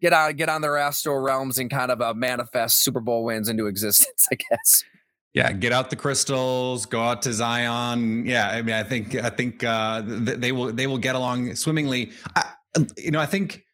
get 0.00 0.12
on 0.12 0.34
get 0.34 0.48
on 0.48 0.60
their 0.60 0.76
astral 0.76 1.18
realms 1.18 1.58
and 1.58 1.70
kind 1.70 1.90
of 1.90 2.00
uh, 2.00 2.14
manifest 2.14 2.82
Super 2.82 3.00
Bowl 3.00 3.24
wins 3.24 3.48
into 3.48 3.66
existence, 3.66 4.26
I 4.32 4.36
guess. 4.36 4.84
Yeah, 5.34 5.52
get 5.52 5.72
out 5.72 5.90
the 5.90 5.96
crystals, 5.96 6.86
go 6.86 7.00
out 7.00 7.22
to 7.22 7.32
Zion. 7.32 8.26
Yeah, 8.26 8.48
I 8.48 8.62
mean, 8.62 8.74
I 8.74 8.82
think 8.82 9.14
I 9.14 9.30
think 9.30 9.62
uh, 9.62 10.02
they 10.04 10.52
will 10.52 10.72
they 10.72 10.86
will 10.86 10.98
get 10.98 11.14
along 11.14 11.54
swimmingly. 11.54 12.12
I, 12.34 12.52
you 12.96 13.10
know, 13.10 13.20
I 13.20 13.26
think 13.26 13.64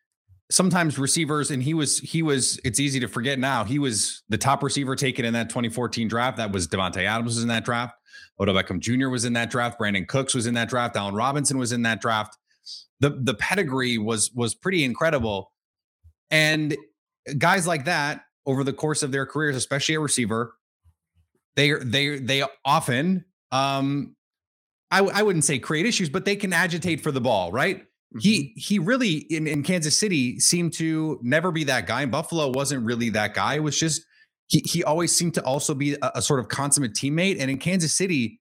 sometimes 0.50 0.98
receivers, 0.98 1.50
and 1.50 1.62
he 1.62 1.72
was 1.72 2.00
he 2.00 2.22
was. 2.22 2.60
It's 2.64 2.80
easy 2.80 3.00
to 3.00 3.08
forget 3.08 3.38
now. 3.38 3.64
He 3.64 3.78
was 3.78 4.22
the 4.28 4.38
top 4.38 4.62
receiver 4.62 4.96
taken 4.96 5.24
in 5.24 5.32
that 5.34 5.48
2014 5.48 6.08
draft. 6.08 6.36
That 6.38 6.52
was 6.52 6.66
Davante 6.66 7.04
Adams 7.04 7.36
was 7.36 7.42
in 7.42 7.48
that 7.48 7.64
draft. 7.64 7.94
Odell 8.40 8.54
Beckham 8.54 8.80
Jr. 8.80 9.08
was 9.08 9.24
in 9.24 9.32
that 9.34 9.50
draft. 9.50 9.78
Brandin 9.78 10.08
Cooks 10.08 10.34
was 10.34 10.46
in 10.46 10.54
that 10.54 10.68
draft. 10.68 10.96
Allen 10.96 11.14
Robinson 11.14 11.56
was 11.56 11.72
in 11.72 11.82
that 11.82 12.00
draft. 12.00 12.36
The 12.98 13.10
the 13.10 13.34
pedigree 13.34 13.96
was 13.96 14.32
was 14.34 14.54
pretty 14.54 14.84
incredible 14.84 15.52
and 16.30 16.76
guys 17.38 17.66
like 17.66 17.84
that 17.86 18.22
over 18.46 18.64
the 18.64 18.72
course 18.72 19.02
of 19.02 19.12
their 19.12 19.26
careers, 19.26 19.56
especially 19.56 19.94
a 19.94 20.00
receiver, 20.00 20.54
they 21.56 21.72
they 21.72 22.18
they 22.18 22.44
often 22.64 23.24
um 23.52 24.16
I, 24.90 25.00
I 25.00 25.22
wouldn't 25.22 25.44
say 25.44 25.58
create 25.58 25.86
issues, 25.86 26.08
but 26.08 26.24
they 26.24 26.36
can 26.36 26.52
agitate 26.52 27.00
for 27.00 27.10
the 27.10 27.20
ball, 27.20 27.50
right? 27.50 27.78
Mm-hmm. 27.80 28.18
He 28.20 28.54
he 28.56 28.78
really 28.78 29.16
in, 29.30 29.46
in 29.46 29.62
Kansas 29.62 29.98
City 29.98 30.38
seemed 30.38 30.72
to 30.74 31.18
never 31.22 31.50
be 31.50 31.64
that 31.64 31.86
guy. 31.86 32.06
Buffalo 32.06 32.50
wasn't 32.50 32.84
really 32.84 33.10
that 33.10 33.34
guy. 33.34 33.54
It 33.54 33.62
was 33.62 33.78
just 33.78 34.04
he 34.48 34.62
he 34.64 34.84
always 34.84 35.14
seemed 35.14 35.34
to 35.34 35.44
also 35.44 35.74
be 35.74 35.94
a, 35.94 36.12
a 36.16 36.22
sort 36.22 36.40
of 36.40 36.48
consummate 36.48 36.94
teammate. 36.94 37.38
And 37.40 37.50
in 37.50 37.58
Kansas 37.58 37.94
City, 37.94 38.40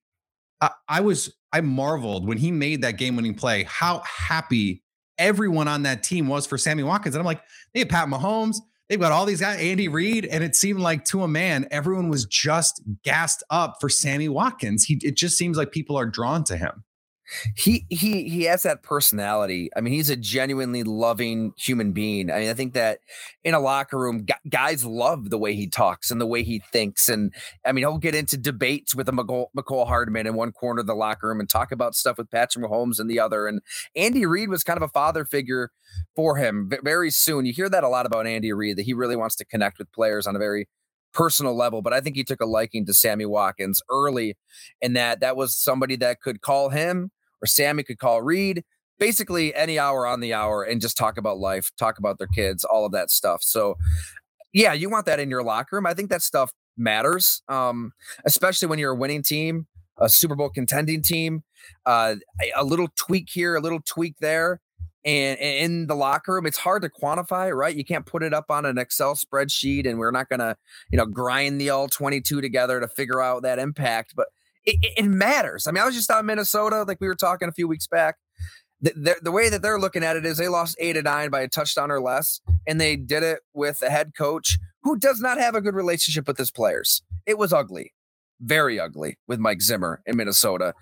I, 0.61 0.69
I 0.87 1.01
was 1.01 1.33
I 1.51 1.61
marveled 1.61 2.27
when 2.27 2.37
he 2.37 2.51
made 2.51 2.81
that 2.83 2.97
game 2.97 3.15
winning 3.15 3.35
play, 3.35 3.63
how 3.63 4.03
happy 4.05 4.82
everyone 5.17 5.67
on 5.67 5.83
that 5.83 6.03
team 6.03 6.27
was 6.27 6.45
for 6.45 6.57
Sammy 6.57 6.83
Watkins. 6.83 7.15
And 7.15 7.21
I'm 7.21 7.25
like, 7.25 7.41
they 7.73 7.79
have 7.79 7.89
Pat 7.89 8.07
Mahomes, 8.07 8.57
they've 8.89 8.99
got 8.99 9.11
all 9.11 9.25
these 9.25 9.41
guys, 9.41 9.59
Andy 9.59 9.87
Reid, 9.87 10.25
and 10.25 10.43
it 10.43 10.55
seemed 10.55 10.79
like 10.79 11.05
to 11.05 11.23
a 11.23 11.27
man, 11.27 11.67
everyone 11.71 12.09
was 12.09 12.25
just 12.25 12.81
gassed 13.03 13.43
up 13.49 13.77
for 13.79 13.89
Sammy 13.89 14.29
Watkins. 14.29 14.85
He 14.85 14.99
it 15.03 15.15
just 15.17 15.37
seems 15.37 15.57
like 15.57 15.71
people 15.71 15.97
are 15.97 16.05
drawn 16.05 16.43
to 16.45 16.57
him. 16.57 16.83
He 17.55 17.85
he 17.89 18.29
he 18.29 18.43
has 18.43 18.63
that 18.63 18.83
personality. 18.83 19.69
I 19.75 19.81
mean, 19.81 19.93
he's 19.93 20.09
a 20.09 20.15
genuinely 20.15 20.83
loving 20.83 21.53
human 21.57 21.91
being. 21.91 22.31
I 22.31 22.39
mean, 22.39 22.49
I 22.49 22.53
think 22.53 22.73
that 22.73 22.99
in 23.43 23.53
a 23.53 23.59
locker 23.59 23.97
room, 23.97 24.25
guys 24.49 24.85
love 24.85 25.29
the 25.29 25.37
way 25.37 25.55
he 25.55 25.67
talks 25.67 26.11
and 26.11 26.19
the 26.19 26.25
way 26.25 26.43
he 26.43 26.59
thinks. 26.71 27.09
And 27.09 27.33
I 27.65 27.71
mean, 27.71 27.83
he'll 27.83 27.97
get 27.97 28.15
into 28.15 28.37
debates 28.37 28.95
with 28.95 29.09
a 29.09 29.11
McCall, 29.11 29.47
Mecole 29.57 29.87
Hardman 29.87 30.27
in 30.27 30.35
one 30.35 30.51
corner 30.51 30.81
of 30.81 30.87
the 30.87 30.95
locker 30.95 31.27
room 31.27 31.39
and 31.39 31.49
talk 31.49 31.71
about 31.71 31.95
stuff 31.95 32.17
with 32.17 32.31
Patrick 32.31 32.65
Mahomes 32.65 32.99
in 32.99 33.07
the 33.07 33.19
other. 33.19 33.47
And 33.47 33.61
Andy 33.95 34.25
Reid 34.25 34.49
was 34.49 34.63
kind 34.63 34.77
of 34.77 34.83
a 34.83 34.89
father 34.89 35.25
figure 35.25 35.71
for 36.15 36.37
him 36.37 36.69
very 36.83 37.11
soon. 37.11 37.45
You 37.45 37.53
hear 37.53 37.69
that 37.69 37.83
a 37.83 37.89
lot 37.89 38.05
about 38.05 38.27
Andy 38.27 38.51
Reid 38.53 38.77
that 38.77 38.83
he 38.83 38.93
really 38.93 39.15
wants 39.15 39.35
to 39.37 39.45
connect 39.45 39.79
with 39.79 39.91
players 39.91 40.27
on 40.27 40.35
a 40.35 40.39
very 40.39 40.67
personal 41.13 41.55
level, 41.55 41.81
but 41.81 41.93
I 41.93 42.01
think 42.01 42.15
he 42.15 42.23
took 42.23 42.41
a 42.41 42.45
liking 42.45 42.85
to 42.87 42.93
Sammy 42.93 43.25
Watkins 43.25 43.81
early, 43.89 44.35
and 44.81 44.95
that 44.95 45.19
that 45.21 45.37
was 45.37 45.55
somebody 45.55 45.95
that 45.97 46.19
could 46.19 46.41
call 46.41 46.69
him 46.69 47.11
or 47.43 47.45
Sammy 47.45 47.83
could 47.83 47.99
call 47.99 48.21
Reid 48.21 48.63
basically 48.99 49.53
any 49.53 49.77
hour 49.77 50.07
on 50.07 50.21
the 50.21 50.33
hour 50.33 50.63
and 50.63 50.79
just 50.79 50.95
talk 50.95 51.17
about 51.17 51.37
life, 51.37 51.71
talk 51.77 51.97
about 51.97 52.17
their 52.19 52.27
kids, 52.27 52.63
all 52.63 52.85
of 52.85 52.91
that 52.93 53.11
stuff. 53.11 53.41
So, 53.43 53.75
yeah, 54.53 54.71
you 54.73 54.89
want 54.89 55.05
that 55.07 55.19
in 55.19 55.29
your 55.29 55.43
locker 55.43 55.75
room. 55.75 55.85
I 55.85 55.93
think 55.93 56.09
that 56.09 56.21
stuff 56.21 56.51
matters, 56.77 57.41
um, 57.49 57.91
especially 58.25 58.67
when 58.67 58.79
you're 58.79 58.93
a 58.93 58.95
winning 58.95 59.23
team, 59.23 59.67
a 59.97 60.07
Super 60.07 60.35
Bowl 60.35 60.49
contending 60.49 61.01
team. 61.01 61.43
Uh, 61.85 62.15
a 62.55 62.63
little 62.63 62.87
tweak 62.95 63.27
here, 63.31 63.55
a 63.55 63.61
little 63.61 63.81
tweak 63.85 64.15
there 64.19 64.61
and 65.05 65.37
in 65.39 65.87
the 65.87 65.95
locker 65.95 66.33
room 66.33 66.45
it's 66.45 66.57
hard 66.57 66.81
to 66.81 66.89
quantify 66.89 67.53
right 67.53 67.75
you 67.75 67.83
can't 67.83 68.05
put 68.05 68.23
it 68.23 68.33
up 68.33 68.45
on 68.49 68.65
an 68.65 68.77
excel 68.77 69.15
spreadsheet 69.15 69.87
and 69.87 69.99
we're 69.99 70.11
not 70.11 70.29
going 70.29 70.39
to 70.39 70.55
you 70.91 70.97
know 70.97 71.05
grind 71.05 71.59
the 71.59 71.69
all 71.69 71.87
22 71.87 72.41
together 72.41 72.79
to 72.79 72.87
figure 72.87 73.21
out 73.21 73.43
that 73.43 73.59
impact 73.59 74.13
but 74.15 74.27
it, 74.65 74.93
it, 74.97 75.05
matters. 75.05 75.67
I 75.67 75.71
mean 75.71 75.83
i 75.83 75.85
was 75.85 75.95
just 75.95 76.09
out 76.09 76.19
in 76.19 76.25
minnesota 76.25 76.83
like 76.83 76.99
we 77.01 77.07
were 77.07 77.15
talking 77.15 77.49
a 77.49 77.53
few 77.53 77.67
weeks 77.67 77.87
back. 77.87 78.15
The, 78.81 78.91
the, 78.95 79.15
the 79.23 79.31
way 79.31 79.47
that 79.47 79.61
they're 79.61 79.79
looking 79.79 80.03
at 80.03 80.17
it 80.17 80.25
is 80.25 80.37
they 80.37 80.49
lost 80.49 80.75
eight 80.77 80.93
to 80.93 81.01
nine 81.01 81.29
by 81.29 81.41
a 81.41 81.47
touchdown 81.47 81.89
or 81.89 82.01
less 82.01 82.41
and 82.67 82.81
they 82.81 82.97
did 82.97 83.23
it 83.23 83.39
with 83.53 83.81
a 83.81 83.89
head 83.89 84.11
coach 84.17 84.59
who 84.81 84.97
does 84.97 85.21
not 85.21 85.37
have 85.37 85.55
a 85.55 85.61
good 85.61 85.73
relationship 85.73 86.27
with 86.27 86.37
his 86.37 86.51
players. 86.51 87.01
It 87.25 87.37
was 87.37 87.53
ugly 87.53 87.93
very 88.43 88.79
ugly 88.79 89.17
with 89.27 89.39
Mike 89.39 89.61
Zimmer 89.61 90.01
in 90.05 90.17
Minnesota. 90.17 90.73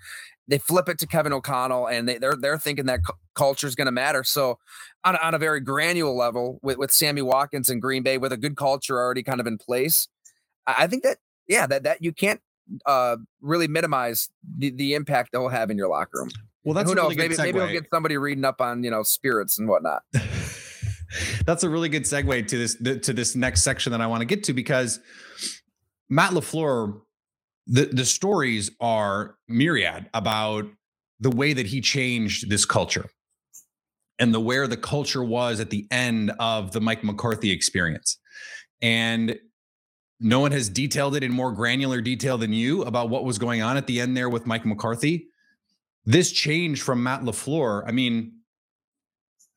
They 0.48 0.58
flip 0.58 0.88
it 0.88 0.98
to 0.98 1.06
Kevin 1.06 1.32
O'Connell, 1.32 1.86
and 1.86 2.08
they, 2.08 2.18
they're 2.18 2.36
they're 2.36 2.58
thinking 2.58 2.86
that 2.86 3.04
cu- 3.06 3.14
culture 3.34 3.66
is 3.66 3.74
going 3.74 3.86
to 3.86 3.92
matter. 3.92 4.24
So, 4.24 4.58
on 5.04 5.16
on 5.16 5.34
a 5.34 5.38
very 5.38 5.60
granular 5.60 6.12
level, 6.12 6.58
with 6.62 6.78
with 6.78 6.90
Sammy 6.90 7.22
Watkins 7.22 7.70
in 7.70 7.80
Green 7.80 8.02
Bay, 8.02 8.18
with 8.18 8.32
a 8.32 8.36
good 8.36 8.56
culture 8.56 8.98
already 8.98 9.22
kind 9.22 9.40
of 9.40 9.46
in 9.46 9.56
place, 9.56 10.08
I 10.66 10.88
think 10.88 11.04
that 11.04 11.18
yeah, 11.46 11.66
that 11.68 11.84
that 11.84 12.02
you 12.02 12.12
can't 12.12 12.40
uh, 12.86 13.16
really 13.40 13.68
minimize 13.68 14.30
the, 14.58 14.70
the 14.70 14.94
impact 14.94 15.30
they'll 15.32 15.48
have 15.48 15.70
in 15.70 15.76
your 15.76 15.88
locker 15.88 16.20
room. 16.20 16.30
Well, 16.64 16.74
that's 16.74 16.88
who 16.88 16.94
knows? 16.94 17.16
Really 17.16 17.28
maybe 17.28 17.36
maybe 17.36 17.58
we'll 17.58 17.72
get 17.72 17.86
somebody 17.92 18.16
reading 18.16 18.44
up 18.44 18.60
on 18.60 18.84
you 18.84 18.90
know 18.90 19.02
spirits 19.02 19.58
and 19.58 19.68
whatnot. 19.68 20.02
that's 21.44 21.64
a 21.64 21.68
really 21.68 21.88
good 21.88 22.04
segue 22.04 22.46
to 22.48 22.58
this 22.58 22.76
to 22.76 23.12
this 23.12 23.34
next 23.34 23.62
section 23.62 23.92
that 23.92 24.00
I 24.00 24.06
want 24.06 24.20
to 24.20 24.26
get 24.26 24.44
to 24.44 24.52
because 24.52 25.00
Matt 26.08 26.32
LaFleur 26.32 27.00
the 27.66 27.86
the 27.86 28.04
stories 28.04 28.70
are 28.80 29.36
myriad 29.48 30.08
about 30.14 30.66
the 31.20 31.30
way 31.30 31.52
that 31.52 31.66
he 31.66 31.80
changed 31.80 32.50
this 32.50 32.64
culture 32.64 33.08
and 34.18 34.34
the 34.34 34.40
where 34.40 34.66
the 34.66 34.76
culture 34.76 35.24
was 35.24 35.60
at 35.60 35.70
the 35.70 35.86
end 35.90 36.32
of 36.38 36.72
the 36.72 36.80
Mike 36.80 37.04
McCarthy 37.04 37.50
experience. 37.50 38.18
And 38.80 39.38
no 40.22 40.40
one 40.40 40.52
has 40.52 40.68
detailed 40.68 41.16
it 41.16 41.22
in 41.22 41.32
more 41.32 41.52
granular 41.52 42.00
detail 42.00 42.38
than 42.38 42.52
you 42.52 42.82
about 42.82 43.10
what 43.10 43.24
was 43.24 43.38
going 43.38 43.60
on 43.60 43.76
at 43.76 43.86
the 43.86 44.00
end 44.00 44.16
there 44.16 44.28
with 44.28 44.46
Mike 44.46 44.64
McCarthy. 44.64 45.28
This 46.04 46.32
change 46.32 46.82
from 46.82 47.02
Matt 47.02 47.22
LaFleur, 47.22 47.82
I 47.86 47.92
mean, 47.92 48.32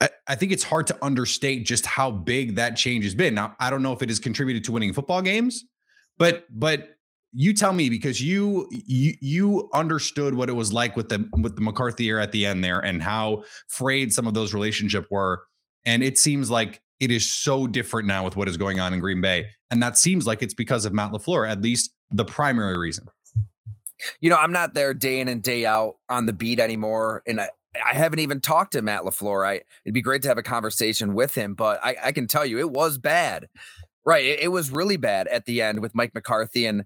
I, 0.02 0.10
I 0.28 0.36
think 0.36 0.52
it's 0.52 0.64
hard 0.64 0.88
to 0.88 0.98
understate 1.04 1.66
just 1.66 1.86
how 1.86 2.12
big 2.12 2.56
that 2.56 2.76
change 2.76 3.04
has 3.06 3.16
been. 3.16 3.36
Now, 3.36 3.56
I 3.60 3.70
don't 3.70 3.82
know 3.82 3.94
if 3.94 4.02
it 4.02 4.10
has 4.10 4.20
contributed 4.20 4.64
to 4.66 4.72
winning 4.72 4.94
football 4.94 5.22
games, 5.22 5.64
but 6.18 6.46
but 6.50 6.90
you 7.32 7.54
tell 7.54 7.74
me 7.74 7.90
because 7.90 8.22
you 8.22 8.68
you 8.72 9.14
you 9.22 9.70
understood 9.74 10.34
what 10.34 10.50
it 10.50 10.54
was 10.54 10.72
like 10.72 10.96
with 10.96 11.10
the 11.10 11.30
with 11.42 11.56
the 11.56 11.62
McCarthy 11.62 12.06
era 12.06 12.24
at 12.24 12.32
the 12.32 12.46
end 12.46 12.64
there 12.64 12.80
and 12.80 13.04
how 13.04 13.44
frayed 13.68 14.14
some 14.14 14.26
of 14.26 14.34
those 14.34 14.54
relationships 14.54 15.08
were 15.12 15.44
and 15.86 16.02
it 16.02 16.18
seems 16.18 16.50
like 16.50 16.82
it 17.00 17.12
is 17.12 17.30
so 17.30 17.68
different 17.68 18.08
now 18.08 18.24
with 18.24 18.38
what 18.38 18.48
is 18.48 18.56
going 18.56 18.80
on 18.80 18.94
in 18.94 19.02
Green 19.02 19.20
Bay 19.20 19.48
and 19.72 19.82
that 19.82 19.98
seems 19.98 20.28
like 20.28 20.42
it's 20.42 20.54
because 20.54 20.86
of 20.86 20.94
Matt 20.94 21.12
LaFleur 21.12 21.50
at 21.50 21.62
least 21.62 21.94
the 22.12 22.26
primary 22.26 22.78
reason. 22.78 23.08
You 24.20 24.30
know, 24.30 24.38
I'm 24.38 24.52
not 24.52 24.74
there 24.74 24.94
day 24.94 25.20
in 25.20 25.28
and 25.28 25.42
day 25.42 25.66
out 25.66 25.96
on 26.10 26.26
the 26.26 26.34
beat 26.34 26.60
anymore 26.60 27.24
and 27.26 27.42
I 27.42 27.50
I 27.86 27.94
haven't 27.94 28.20
even 28.20 28.40
talked 28.40 28.72
to 28.74 28.82
Matt 28.82 29.02
LaFleur. 29.02 29.46
I 29.46 29.62
it'd 29.84 29.94
be 29.94 30.02
great 30.02 30.22
to 30.22 30.28
have 30.30 30.38
a 30.38 30.44
conversation 30.44 31.14
with 31.14 31.36
him, 31.36 31.56
but 31.56 31.84
I, 31.84 31.96
I 32.06 32.12
can 32.12 32.28
tell 32.28 32.46
you 32.46 32.60
it 32.60 32.72
was 32.72 32.98
bad. 32.98 33.48
Right. 34.06 34.24
It, 34.24 34.40
it 34.42 34.48
was 34.50 34.72
really 34.72 34.98
bad 34.98 35.28
at 35.28 35.46
the 35.46 35.62
end 35.62 35.82
with 35.82 35.96
Mike 35.96 36.14
McCarthy. 36.14 36.66
And 36.68 36.86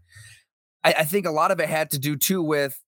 I, 0.83 0.93
I 1.00 1.03
think 1.03 1.25
a 1.25 1.31
lot 1.31 1.51
of 1.51 1.59
it 1.59 1.69
had 1.69 1.91
to 1.91 2.00
do 2.00 2.15
too 2.15 2.41
with, 2.41 2.81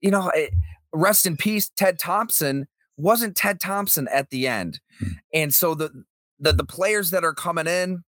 you 0.00 0.10
know, 0.10 0.30
it, 0.34 0.52
rest 0.92 1.26
in 1.26 1.36
peace, 1.36 1.70
Ted 1.76 1.98
Thompson 1.98 2.66
wasn't 2.96 3.36
Ted 3.36 3.60
Thompson 3.60 4.08
at 4.08 4.30
the 4.30 4.48
end, 4.48 4.80
hmm. 4.98 5.12
and 5.32 5.54
so 5.54 5.74
the 5.74 6.04
the 6.38 6.52
the 6.52 6.64
players 6.64 7.10
that 7.10 7.24
are 7.24 7.34
coming 7.34 7.66
in 7.66 8.04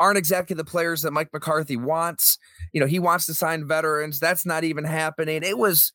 aren't 0.00 0.18
exactly 0.18 0.56
the 0.56 0.64
players 0.64 1.02
that 1.02 1.12
Mike 1.12 1.28
McCarthy 1.32 1.76
wants. 1.76 2.38
You 2.72 2.80
know, 2.80 2.86
he 2.86 2.98
wants 2.98 3.26
to 3.26 3.34
sign 3.34 3.68
veterans. 3.68 4.18
That's 4.18 4.44
not 4.44 4.64
even 4.64 4.84
happening. 4.84 5.42
It 5.44 5.58
was 5.58 5.92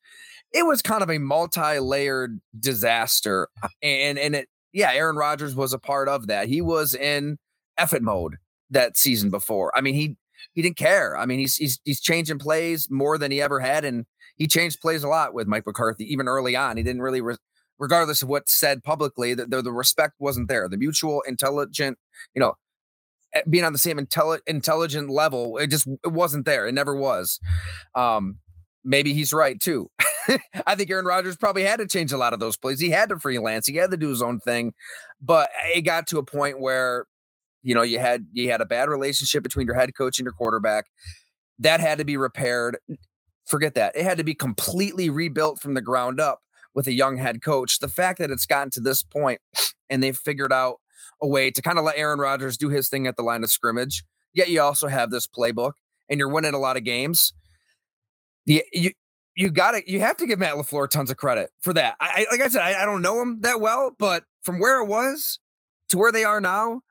it 0.54 0.66
was 0.66 0.82
kind 0.82 1.04
of 1.04 1.10
a 1.10 1.18
multi-layered 1.18 2.40
disaster. 2.58 3.50
And 3.84 4.18
and 4.18 4.36
it 4.36 4.48
yeah, 4.72 4.92
Aaron 4.94 5.16
Rodgers 5.16 5.56
was 5.56 5.74
a 5.74 5.80
part 5.80 6.08
of 6.08 6.28
that. 6.28 6.48
He 6.48 6.62
was 6.62 6.94
in 6.94 7.38
effort 7.78 8.02
mode 8.02 8.36
that 8.70 8.98
season 8.98 9.30
before. 9.30 9.76
I 9.76 9.82
mean, 9.82 9.96
he 9.96 10.18
he 10.54 10.62
didn't 10.62 10.78
care. 10.78 11.18
I 11.18 11.26
mean, 11.26 11.40
he's 11.40 11.56
he's 11.56 11.80
he's 11.84 12.02
changing 12.02 12.40
plays 12.40 12.88
more 12.90 13.18
than 13.18 13.32
he 13.32 13.42
ever 13.42 13.60
had, 13.60 13.86
and 13.86 14.06
he 14.38 14.48
changed 14.48 14.82
plays 14.82 15.04
a 15.04 15.08
lot 15.08 15.34
with 15.34 15.48
Mike 15.48 15.66
McCarthy, 15.66 16.12
even 16.12 16.28
early 16.28 16.56
on. 16.56 16.78
He 16.78 16.84
didn't 16.84 17.02
really, 17.02 17.22
re- 17.22 17.38
regardless 17.80 18.22
of 18.22 18.30
what's 18.30 18.54
said 18.54 18.84
publicly, 18.84 19.34
that 19.34 19.50
the, 19.50 19.62
the 19.62 19.72
respect 19.72 20.16
wasn't 20.20 20.48
there. 20.48 20.68
The 20.68 20.78
mutual 20.78 21.22
intelligent, 21.22 21.98
you 22.34 22.40
know, 22.40 22.54
being 23.50 23.64
on 23.64 23.74
the 23.74 23.80
same 23.80 23.98
intelli- 23.98 24.42
intelligent 24.48 25.10
level, 25.10 25.58
it 25.58 25.68
just 25.68 25.88
it 25.88 26.12
wasn't 26.12 26.46
there. 26.46 26.68
It 26.68 26.74
never 26.74 26.96
was. 26.96 27.40
Um, 27.96 28.38
maybe 28.84 29.14
he's 29.14 29.34
right 29.34 29.60
too. 29.60 29.90
I 30.68 30.76
think 30.76 30.90
Aaron 30.90 31.06
Rodgers 31.06 31.36
probably 31.36 31.64
had 31.64 31.80
to 31.80 31.88
change 31.88 32.12
a 32.12 32.18
lot 32.18 32.34
of 32.34 32.40
those 32.40 32.58
plays. 32.58 32.80
He 32.80 32.90
had 32.90 33.10
to 33.10 33.20
freelance. 33.20 33.68
He 33.68 33.76
had 33.76 33.92
to 33.92 33.98
do 33.98 34.10
his 34.10 34.22
own 34.22 34.40
thing, 34.40 34.74
but 35.22 35.50
it 35.74 35.82
got 35.82 36.08
to 36.08 36.18
a 36.18 36.24
point 36.24 36.60
where 36.60 37.06
you 37.66 37.74
know, 37.74 37.82
you 37.82 37.98
had 37.98 38.28
you 38.32 38.52
had 38.52 38.62
a 38.62 38.66
bad 38.66 38.90
relationship 38.90 39.42
between 39.42 39.66
your 39.66 39.76
head 39.76 39.96
coach 39.96 40.20
and 40.20 40.26
your 40.26 40.34
quarterback. 40.34 40.86
That 41.58 41.80
had 41.80 41.98
to 41.98 42.06
be 42.06 42.16
repaired. 42.16 42.78
Forget 43.48 43.74
that. 43.74 43.96
It 43.96 44.04
had 44.04 44.20
to 44.20 44.24
be 44.24 44.36
completely 44.36 45.10
rebuilt 45.10 45.60
from 45.60 45.74
the 45.74 45.82
ground 45.82 46.20
up 46.20 46.42
with 46.76 46.86
a 46.86 46.94
young 46.94 47.18
head 47.18 47.42
coach. 47.42 47.80
The 47.80 47.88
fact 47.88 48.20
that 48.20 48.30
it's 48.30 48.46
gotten 48.46 48.70
to 48.72 48.80
this 48.80 49.02
point 49.02 49.42
and 49.90 50.04
they've 50.04 50.16
figured 50.16 50.54
out 50.54 50.76
a 51.22 51.28
way 51.28 51.52
to 51.52 51.62
kind 51.62 51.78
of 51.78 51.86
let 51.86 51.98
Aaron 51.98 52.20
Rodgers 52.20 52.58
do 52.58 52.70
his 52.70 52.90
thing 52.90 53.08
at 53.08 53.16
the 53.16 53.24
line 53.24 53.44
of 53.44 53.52
scrimmage, 53.52 54.04
yet 54.34 54.50
you 54.50 54.62
also 54.62 54.88
have 54.88 55.12
this 55.12 55.28
playbook 55.28 55.74
and 56.10 56.20
you're 56.20 56.30
winning 56.30 56.54
a 56.54 56.60
lot 56.60 56.78
of 56.78 56.84
games. 56.84 57.34
You 58.46 58.62
you 58.72 58.92
you 59.36 59.50
got 59.50 59.72
to 59.72 59.92
you 59.92 60.00
have 60.00 60.18
to 60.18 60.28
give 60.28 60.40
Matt 60.40 60.56
LaFleur 60.56 60.90
tons 60.90 61.12
of 61.12 61.18
credit 61.18 61.50
for 61.62 61.74
that. 61.74 61.96
I, 62.00 62.26
like 62.32 62.42
I 62.42 62.48
said, 62.48 62.62
I, 62.62 62.84
I 62.84 62.86
don't 62.86 63.02
know 63.02 63.22
him 63.22 63.42
that 63.42 63.60
well, 63.60 63.92
but 63.98 64.24
from 64.44 64.60
where 64.60 64.82
it 64.82 64.88
was 64.88 65.40
to 65.90 65.98
where 65.98 66.12
they 66.12 66.24
are 66.24 66.40
now, 66.40 66.82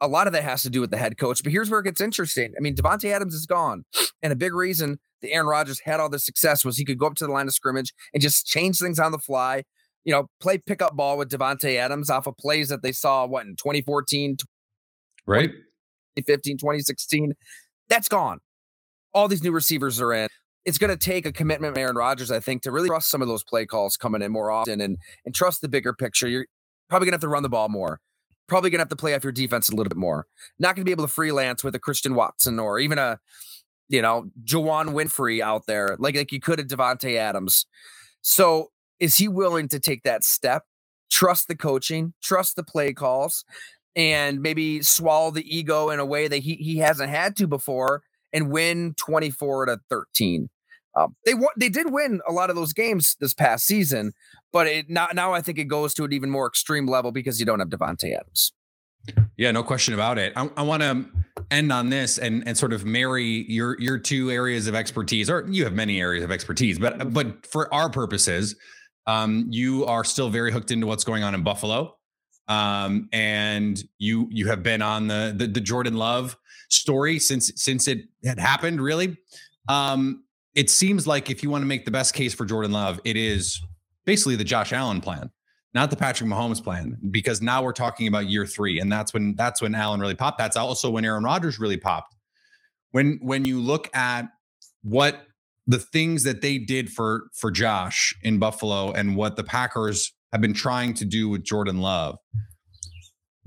a 0.00 0.08
lot 0.08 0.26
of 0.26 0.32
that 0.32 0.44
has 0.44 0.62
to 0.62 0.70
do 0.70 0.80
with 0.80 0.90
the 0.90 0.96
head 0.96 1.18
coach. 1.18 1.42
But 1.42 1.52
here's 1.52 1.70
where 1.70 1.80
it 1.80 1.84
gets 1.84 2.00
interesting. 2.00 2.52
I 2.56 2.60
mean, 2.60 2.74
Davante 2.74 3.12
Adams 3.12 3.34
is 3.34 3.46
gone, 3.46 3.84
and 4.22 4.32
a 4.32 4.36
big 4.36 4.54
reason 4.54 4.98
that 5.22 5.32
Aaron 5.32 5.46
Rodgers 5.46 5.80
had 5.80 6.00
all 6.00 6.08
this 6.08 6.24
success 6.24 6.64
was 6.64 6.76
he 6.76 6.84
could 6.84 6.98
go 6.98 7.06
up 7.06 7.14
to 7.16 7.26
the 7.26 7.32
line 7.32 7.46
of 7.46 7.54
scrimmage 7.54 7.92
and 8.12 8.22
just 8.22 8.46
change 8.46 8.78
things 8.78 8.98
on 8.98 9.12
the 9.12 9.18
fly. 9.18 9.64
You 10.08 10.14
know, 10.14 10.30
play 10.40 10.56
pickup 10.56 10.96
ball 10.96 11.18
with 11.18 11.28
Davante 11.28 11.76
Adams 11.76 12.08
off 12.08 12.26
of 12.26 12.34
plays 12.38 12.70
that 12.70 12.82
they 12.82 12.92
saw 12.92 13.26
what 13.26 13.44
in 13.44 13.56
2014, 13.56 14.38
right? 15.26 15.50
2015, 16.16 16.56
2016. 16.56 17.34
That's 17.90 18.08
gone. 18.08 18.38
All 19.12 19.28
these 19.28 19.42
new 19.42 19.52
receivers 19.52 20.00
are 20.00 20.14
in. 20.14 20.28
It's 20.64 20.78
going 20.78 20.88
to 20.90 20.96
take 20.96 21.26
a 21.26 21.32
commitment, 21.32 21.76
Aaron 21.76 21.96
Rodgers, 21.96 22.30
I 22.30 22.40
think, 22.40 22.62
to 22.62 22.72
really 22.72 22.88
trust 22.88 23.10
some 23.10 23.20
of 23.20 23.28
those 23.28 23.44
play 23.44 23.66
calls 23.66 23.98
coming 23.98 24.22
in 24.22 24.32
more 24.32 24.50
often 24.50 24.80
and 24.80 24.96
and 25.26 25.34
trust 25.34 25.60
the 25.60 25.68
bigger 25.68 25.92
picture. 25.92 26.26
You're 26.26 26.46
probably 26.88 27.04
going 27.04 27.12
to 27.12 27.16
have 27.16 27.20
to 27.20 27.28
run 27.28 27.42
the 27.42 27.50
ball 27.50 27.68
more 27.68 28.00
probably 28.48 28.70
going 28.70 28.78
to 28.78 28.82
have 28.82 28.88
to 28.88 28.96
play 28.96 29.14
off 29.14 29.22
your 29.22 29.30
defense 29.30 29.68
a 29.68 29.72
little 29.72 29.90
bit 29.90 29.98
more. 29.98 30.26
Not 30.58 30.74
going 30.74 30.80
to 30.80 30.84
be 30.84 30.90
able 30.90 31.04
to 31.04 31.12
freelance 31.12 31.62
with 31.62 31.74
a 31.74 31.78
Christian 31.78 32.14
Watson 32.14 32.58
or 32.58 32.78
even 32.78 32.98
a, 32.98 33.20
you 33.88 34.02
know, 34.02 34.30
Juwann 34.42 34.94
Winfree 34.94 35.40
out 35.40 35.66
there 35.66 35.96
like 35.98 36.16
like 36.16 36.32
you 36.32 36.40
could 36.40 36.58
have 36.58 36.68
Davante 36.68 37.16
Adams. 37.16 37.66
So 38.22 38.70
is 39.00 39.16
he 39.16 39.28
willing 39.28 39.68
to 39.68 39.80
take 39.80 40.02
that 40.02 40.24
step, 40.24 40.64
trust 41.10 41.48
the 41.48 41.56
coaching, 41.56 42.14
trust 42.22 42.56
the 42.56 42.64
play 42.64 42.92
calls, 42.92 43.44
and 43.96 44.40
maybe 44.40 44.82
swallow 44.82 45.30
the 45.30 45.56
ego 45.56 45.90
in 45.90 45.98
a 45.98 46.06
way 46.06 46.28
that 46.28 46.38
he 46.38 46.54
he 46.54 46.78
hasn't 46.78 47.10
had 47.10 47.36
to 47.36 47.46
before 47.46 48.02
and 48.32 48.50
win 48.50 48.94
24 48.96 49.66
to 49.66 49.78
13? 49.88 50.48
Um, 50.94 51.14
they 51.24 51.34
won, 51.34 51.50
they 51.56 51.68
did 51.68 51.92
win 51.92 52.20
a 52.26 52.32
lot 52.32 52.50
of 52.50 52.56
those 52.56 52.72
games 52.72 53.16
this 53.20 53.34
past 53.34 53.64
season, 53.64 54.12
but 54.52 54.66
it 54.66 54.90
now 54.90 55.08
now 55.12 55.32
I 55.32 55.40
think 55.40 55.58
it 55.58 55.64
goes 55.64 55.94
to 55.94 56.04
an 56.04 56.12
even 56.12 56.30
more 56.30 56.46
extreme 56.46 56.86
level 56.86 57.12
because 57.12 57.38
you 57.38 57.46
don't 57.46 57.60
have 57.60 57.68
Davante 57.68 58.14
Adams. 58.14 58.52
Yeah, 59.36 59.52
no 59.52 59.62
question 59.62 59.94
about 59.94 60.18
it. 60.18 60.32
I, 60.36 60.50
I 60.56 60.62
want 60.62 60.82
to 60.82 61.06
end 61.50 61.72
on 61.72 61.90
this 61.90 62.18
and 62.18 62.46
and 62.46 62.56
sort 62.56 62.72
of 62.72 62.84
marry 62.84 63.44
your 63.48 63.80
your 63.80 63.98
two 63.98 64.30
areas 64.30 64.66
of 64.66 64.74
expertise, 64.74 65.30
or 65.30 65.46
you 65.48 65.64
have 65.64 65.72
many 65.72 66.00
areas 66.00 66.24
of 66.24 66.30
expertise, 66.30 66.78
but 66.78 67.12
but 67.12 67.46
for 67.46 67.72
our 67.72 67.88
purposes, 67.88 68.56
um, 69.08 69.46
you 69.50 69.84
are 69.86 70.04
still 70.04 70.30
very 70.30 70.52
hooked 70.52 70.70
into 70.70 70.86
what's 70.86 71.02
going 71.02 71.24
on 71.24 71.34
in 71.34 71.42
Buffalo, 71.42 71.96
um, 72.46 73.08
and 73.12 73.82
you 73.98 74.28
you 74.30 74.46
have 74.46 74.62
been 74.62 74.82
on 74.82 75.08
the, 75.08 75.34
the 75.36 75.48
the 75.48 75.60
Jordan 75.60 75.96
Love 75.96 76.36
story 76.68 77.18
since 77.18 77.50
since 77.56 77.88
it 77.88 78.02
had 78.24 78.38
happened. 78.38 78.80
Really, 78.80 79.16
um, 79.68 80.22
it 80.54 80.70
seems 80.70 81.06
like 81.06 81.30
if 81.30 81.42
you 81.42 81.50
want 81.50 81.62
to 81.62 81.66
make 81.66 81.84
the 81.84 81.90
best 81.90 82.14
case 82.14 82.34
for 82.34 82.44
Jordan 82.44 82.70
Love, 82.70 83.00
it 83.04 83.16
is 83.16 83.60
basically 84.04 84.36
the 84.36 84.44
Josh 84.44 84.72
Allen 84.72 85.00
plan 85.00 85.30
not 85.74 85.90
the 85.90 85.96
Patrick 85.96 86.28
Mahomes 86.28 86.62
plan, 86.62 86.96
because 87.10 87.42
now 87.42 87.62
we're 87.62 87.72
talking 87.72 88.08
about 88.08 88.28
year 88.28 88.46
three, 88.46 88.80
and 88.80 88.90
that's 88.90 89.12
when 89.12 89.34
that's 89.36 89.60
when 89.60 89.74
Allen 89.74 90.00
really 90.00 90.14
popped. 90.14 90.38
That's 90.38 90.56
also 90.56 90.90
when 90.90 91.04
Aaron 91.04 91.24
Rodgers 91.24 91.58
really 91.58 91.76
popped. 91.76 92.14
When 92.92 93.18
when 93.22 93.44
you 93.44 93.60
look 93.60 93.94
at 93.94 94.28
what 94.82 95.26
the 95.68 95.78
things 95.78 96.24
that 96.24 96.40
they 96.40 96.58
did 96.58 96.90
for 96.90 97.28
for 97.34 97.52
Josh 97.52 98.12
in 98.22 98.38
Buffalo 98.38 98.90
and 98.90 99.14
what 99.14 99.36
the 99.36 99.44
Packers 99.44 100.12
have 100.32 100.40
been 100.40 100.54
trying 100.54 100.94
to 100.94 101.04
do 101.04 101.28
with 101.28 101.44
Jordan 101.44 101.80
Love, 101.80 102.16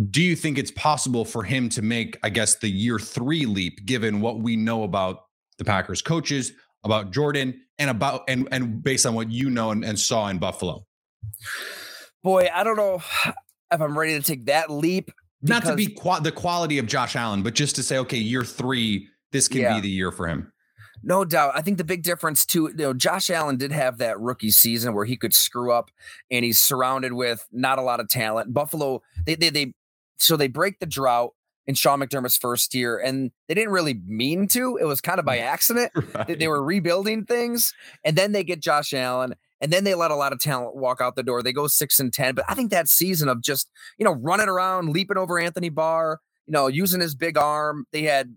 do 0.10 0.22
you 0.22 0.38
think 0.38 0.58
it's 0.58 0.72
possible 0.72 1.26
for 1.26 1.44
him 1.44 1.68
to 1.70 1.82
make, 1.82 2.18
I 2.24 2.30
guess, 2.30 2.58
the 2.60 2.70
year 2.70 2.98
three 2.98 3.46
leap, 3.46 3.86
given 3.86 4.22
what 4.22 4.40
we 4.40 4.56
know 4.56 4.84
about 4.84 5.24
the 5.58 5.66
Packers 5.66 6.02
coaches, 6.02 6.54
about 6.86 7.12
Jordan, 7.12 7.62
and 7.78 7.90
about 7.90 8.24
and 8.30 8.48
and 8.52 8.82
based 8.82 9.06
on 9.06 9.16
what 9.16 9.30
you 9.30 9.50
know 9.50 9.72
and, 9.72 9.84
and 9.84 10.00
saw 10.00 10.30
in 10.30 10.38
Buffalo? 10.38 10.86
boy, 12.24 12.48
I 12.54 12.64
don't 12.64 12.78
know 12.78 13.02
if 13.72 13.82
I'm 13.82 13.98
ready 13.98 14.14
to 14.14 14.22
take 14.22 14.46
that 14.46 14.70
leap. 14.70 15.12
Not 15.42 15.66
to 15.66 15.76
be 15.76 15.88
qua- 15.88 16.20
the 16.20 16.32
quality 16.32 16.78
of 16.78 16.86
Josh 16.86 17.16
Allen, 17.16 17.42
but 17.42 17.56
just 17.56 17.76
to 17.78 17.84
say, 17.84 17.98
okay, 18.00 18.18
year 18.18 18.44
three, 18.44 19.08
this 19.32 19.48
can 19.48 19.62
yeah. 19.62 19.76
be 19.76 19.82
the 19.82 19.90
year 19.90 20.12
for 20.12 20.28
him. 20.28 20.51
No 21.04 21.26
doubt. 21.26 21.54
I 21.56 21.62
think 21.62 21.78
the 21.78 21.84
big 21.84 22.04
difference 22.04 22.46
too, 22.46 22.70
you 22.70 22.76
know, 22.76 22.94
Josh 22.94 23.30
Allen 23.30 23.58
did 23.58 23.72
have 23.72 23.98
that 23.98 24.20
rookie 24.20 24.52
season 24.52 24.94
where 24.94 25.06
he 25.06 25.18
could 25.18 25.34
screw 25.34 25.72
up 25.72 25.90
and 26.30 26.46
he's 26.46 26.60
surrounded 26.60 27.14
with 27.14 27.48
not 27.52 27.80
a 27.80 27.82
lot 27.82 28.00
of 28.00 28.08
talent. 28.08 28.54
Buffalo, 28.54 29.02
they 29.26 29.36
they 29.36 29.50
they 29.50 29.74
so 30.18 30.38
they 30.38 30.48
break 30.48 30.80
the 30.80 30.86
drought 30.86 31.34
in 31.68 31.76
Sean 31.76 32.00
McDermott's 32.00 32.38
first 32.38 32.74
year, 32.74 32.98
and 32.98 33.32
they 33.48 33.54
didn't 33.54 33.72
really 33.72 34.02
mean 34.06 34.48
to. 34.50 34.78
It 34.78 34.86
was 34.86 35.02
kind 35.02 35.20
of 35.20 35.26
by 35.26 35.40
accident. 35.40 35.92
right. 36.14 36.28
they, 36.28 36.36
they 36.36 36.48
were 36.48 36.64
rebuilding 36.64 37.26
things, 37.26 37.74
and 38.04 38.18
then 38.18 38.32
they 38.32 38.44
get 38.44 38.62
Josh 38.62 38.94
Allen, 38.94 39.36
and 39.60 39.72
then 39.72 39.84
they 39.84 39.96
let 39.96 40.12
a 40.12 40.16
lot 40.16 40.34
of 40.34 40.40
talent 40.40 40.76
walk 40.76 41.02
out 41.02 41.16
the 41.16 41.24
door. 41.24 41.44
They 41.44 41.54
go 41.54 41.68
six 41.68 42.00
and 42.00 42.12
10. 42.12 42.36
But 42.36 42.46
I 42.50 42.56
think 42.56 42.72
that 42.72 42.88
season 42.88 43.30
of 43.30 43.42
just, 43.42 43.70
you 43.98 44.06
know, 44.06 44.14
running 44.14 44.50
around, 44.50 44.90
leaping 44.90 45.18
over 45.18 45.40
Anthony 45.40 45.70
Barr, 45.70 46.20
you 46.48 46.52
know, 46.52 46.68
using 46.68 47.00
his 47.00 47.16
big 47.16 47.38
arm, 47.38 47.86
they 47.92 48.04
had 48.04 48.36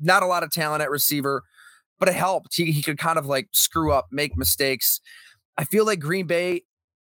not 0.00 0.22
a 0.22 0.26
lot 0.26 0.42
of 0.42 0.50
talent 0.50 0.82
at 0.82 0.90
receiver, 0.90 1.44
but 2.02 2.08
it 2.08 2.16
helped. 2.16 2.56
He, 2.56 2.72
he 2.72 2.82
could 2.82 2.98
kind 2.98 3.16
of 3.16 3.26
like 3.26 3.46
screw 3.52 3.92
up, 3.92 4.08
make 4.10 4.36
mistakes. 4.36 5.00
I 5.56 5.62
feel 5.62 5.86
like 5.86 6.00
Green 6.00 6.26
Bay, 6.26 6.62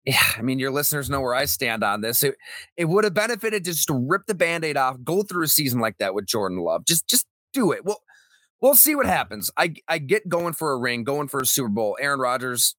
yeah, 0.05 0.19
I 0.37 0.43
mean, 0.43 0.59
your 0.59 0.73
listeners 0.73 1.09
know 1.09 1.21
where 1.21 1.33
I 1.33 1.45
stand 1.45 1.85
on 1.85 2.01
this. 2.01 2.25
It, 2.25 2.35
it 2.77 2.87
would 2.87 3.05
have 3.05 3.15
benefited 3.15 3.67
just 3.67 3.87
to 3.87 3.95
rip 3.95 4.23
the 4.27 4.35
band-aid 4.35 4.77
off, 4.77 4.97
go 5.05 5.23
through 5.23 5.45
a 5.45 5.49
season 5.49 5.79
like 5.79 5.99
that 5.99 6.13
with 6.13 6.27
Jordan 6.27 6.59
Love. 6.59 6.87
Just 6.87 7.07
just 7.07 7.25
do 7.53 7.71
it. 7.71 7.85
Well, 7.85 8.01
we'll 8.61 8.75
see 8.75 8.97
what 8.97 9.07
happens. 9.07 9.49
I 9.57 9.75
I 9.87 9.99
get 9.99 10.29
going 10.29 10.55
for 10.55 10.73
a 10.73 10.77
ring, 10.77 11.05
going 11.05 11.29
for 11.29 11.39
a 11.39 11.47
Super 11.47 11.69
Bowl. 11.69 11.97
Aaron 12.01 12.19
Rodgers, 12.19 12.75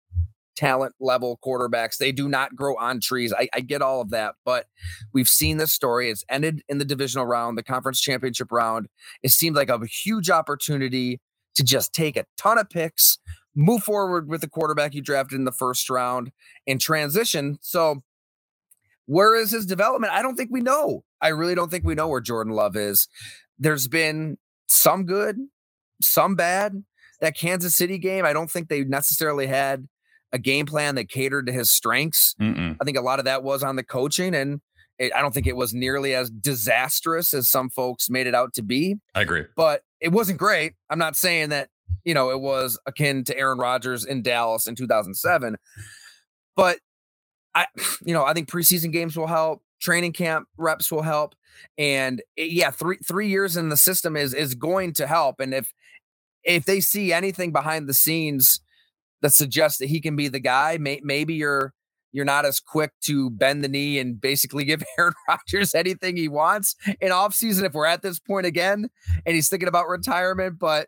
talent 0.57 0.93
level 0.99 1.39
quarterbacks. 1.41 1.95
They 1.95 2.11
do 2.11 2.27
not 2.27 2.57
grow 2.57 2.75
on 2.75 2.99
trees. 2.99 3.31
I, 3.31 3.47
I, 3.53 3.61
get 3.61 3.81
all 3.81 4.01
of 4.01 4.09
that, 4.09 4.35
but 4.43 4.65
we've 5.13 5.29
seen 5.29 5.55
this 5.55 5.71
story. 5.71 6.09
It's 6.09 6.25
ended 6.29 6.61
in 6.67 6.77
the 6.77 6.83
divisional 6.83 7.25
round, 7.25 7.57
the 7.57 7.63
conference 7.63 8.01
championship 8.01 8.51
round. 8.51 8.87
It 9.23 9.31
seemed 9.31 9.55
like 9.55 9.69
a 9.69 9.79
huge 9.85 10.29
opportunity 10.29 11.21
to 11.55 11.63
just 11.63 11.93
take 11.93 12.17
a 12.17 12.25
ton 12.37 12.57
of 12.57 12.69
picks, 12.69 13.19
move 13.55 13.83
forward 13.83 14.29
with 14.29 14.41
the 14.41 14.49
quarterback 14.49 14.93
you 14.93 15.01
drafted 15.01 15.37
in 15.37 15.45
the 15.45 15.51
first 15.51 15.89
round, 15.89 16.31
and 16.67 16.79
transition. 16.79 17.57
So, 17.61 18.01
where 19.05 19.35
is 19.35 19.51
his 19.51 19.65
development? 19.65 20.13
I 20.13 20.21
don't 20.21 20.35
think 20.35 20.49
we 20.51 20.61
know. 20.61 21.03
I 21.21 21.29
really 21.29 21.55
don't 21.55 21.69
think 21.69 21.83
we 21.83 21.95
know 21.95 22.07
where 22.07 22.21
Jordan 22.21 22.53
Love 22.53 22.75
is. 22.75 23.07
There's 23.59 23.87
been 23.87 24.37
some 24.67 25.05
good, 25.05 25.37
some 26.01 26.35
bad. 26.35 26.83
That 27.19 27.37
Kansas 27.37 27.75
City 27.75 27.99
game, 27.99 28.25
I 28.25 28.33
don't 28.33 28.49
think 28.49 28.67
they 28.67 28.83
necessarily 28.83 29.45
had 29.45 29.87
a 30.33 30.39
game 30.39 30.65
plan 30.65 30.95
that 30.95 31.09
catered 31.09 31.45
to 31.45 31.51
his 31.51 31.69
strengths. 31.69 32.33
Mm-mm. 32.41 32.77
I 32.81 32.83
think 32.83 32.97
a 32.97 33.01
lot 33.01 33.19
of 33.19 33.25
that 33.25 33.43
was 33.43 33.61
on 33.61 33.75
the 33.75 33.83
coaching, 33.83 34.33
and 34.33 34.61
it, 34.99 35.13
I 35.15 35.21
don't 35.21 35.33
think 35.33 35.47
it 35.47 35.55
was 35.55 35.73
nearly 35.73 36.13
as 36.13 36.29
disastrous 36.29 37.33
as 37.33 37.49
some 37.49 37.69
folks 37.69 38.09
made 38.09 38.27
it 38.27 38.35
out 38.35 38.53
to 38.55 38.61
be. 38.61 38.97
I 39.15 39.21
agree, 39.21 39.45
but 39.55 39.81
it 39.99 40.09
wasn't 40.11 40.39
great. 40.39 40.73
I'm 40.89 40.99
not 40.99 41.15
saying 41.15 41.49
that 41.49 41.69
you 42.03 42.13
know 42.13 42.29
it 42.31 42.39
was 42.39 42.79
akin 42.85 43.23
to 43.25 43.37
Aaron 43.37 43.57
Rodgers 43.57 44.05
in 44.05 44.21
Dallas 44.21 44.67
in 44.67 44.75
2007, 44.75 45.57
but 46.55 46.79
I, 47.55 47.65
you 48.05 48.13
know, 48.13 48.25
I 48.25 48.33
think 48.33 48.49
preseason 48.49 48.91
games 48.91 49.17
will 49.17 49.27
help. 49.27 49.61
Training 49.81 50.13
camp 50.13 50.47
reps 50.57 50.91
will 50.91 51.01
help, 51.01 51.33
and 51.77 52.21
it, 52.37 52.51
yeah, 52.51 52.69
three 52.69 52.97
three 52.97 53.29
years 53.29 53.57
in 53.57 53.69
the 53.69 53.77
system 53.77 54.15
is 54.15 54.33
is 54.33 54.53
going 54.53 54.93
to 54.93 55.07
help. 55.07 55.39
And 55.39 55.53
if 55.53 55.73
if 56.43 56.65
they 56.65 56.79
see 56.81 57.13
anything 57.13 57.51
behind 57.51 57.87
the 57.87 57.93
scenes 57.93 58.61
that 59.21 59.33
suggests 59.33 59.79
that 59.79 59.87
he 59.87 60.01
can 60.01 60.15
be 60.15 60.27
the 60.27 60.39
guy. 60.39 60.77
May, 60.77 60.99
maybe 61.03 61.35
you're 61.35 61.73
you're 62.11 62.25
not 62.25 62.45
as 62.45 62.59
quick 62.59 62.91
to 63.01 63.29
bend 63.29 63.63
the 63.63 63.67
knee 63.67 63.99
and 63.99 64.19
basically 64.19 64.63
give 64.65 64.83
Aaron 64.97 65.13
Rodgers 65.27 65.73
anything 65.75 66.17
he 66.17 66.27
wants 66.27 66.75
in 66.99 67.11
offseason 67.11 67.63
if 67.63 67.73
we're 67.73 67.85
at 67.85 68.01
this 68.01 68.19
point 68.19 68.45
again 68.45 68.89
and 69.25 69.35
he's 69.35 69.49
thinking 69.49 69.69
about 69.69 69.87
retirement. 69.87 70.59
But 70.59 70.87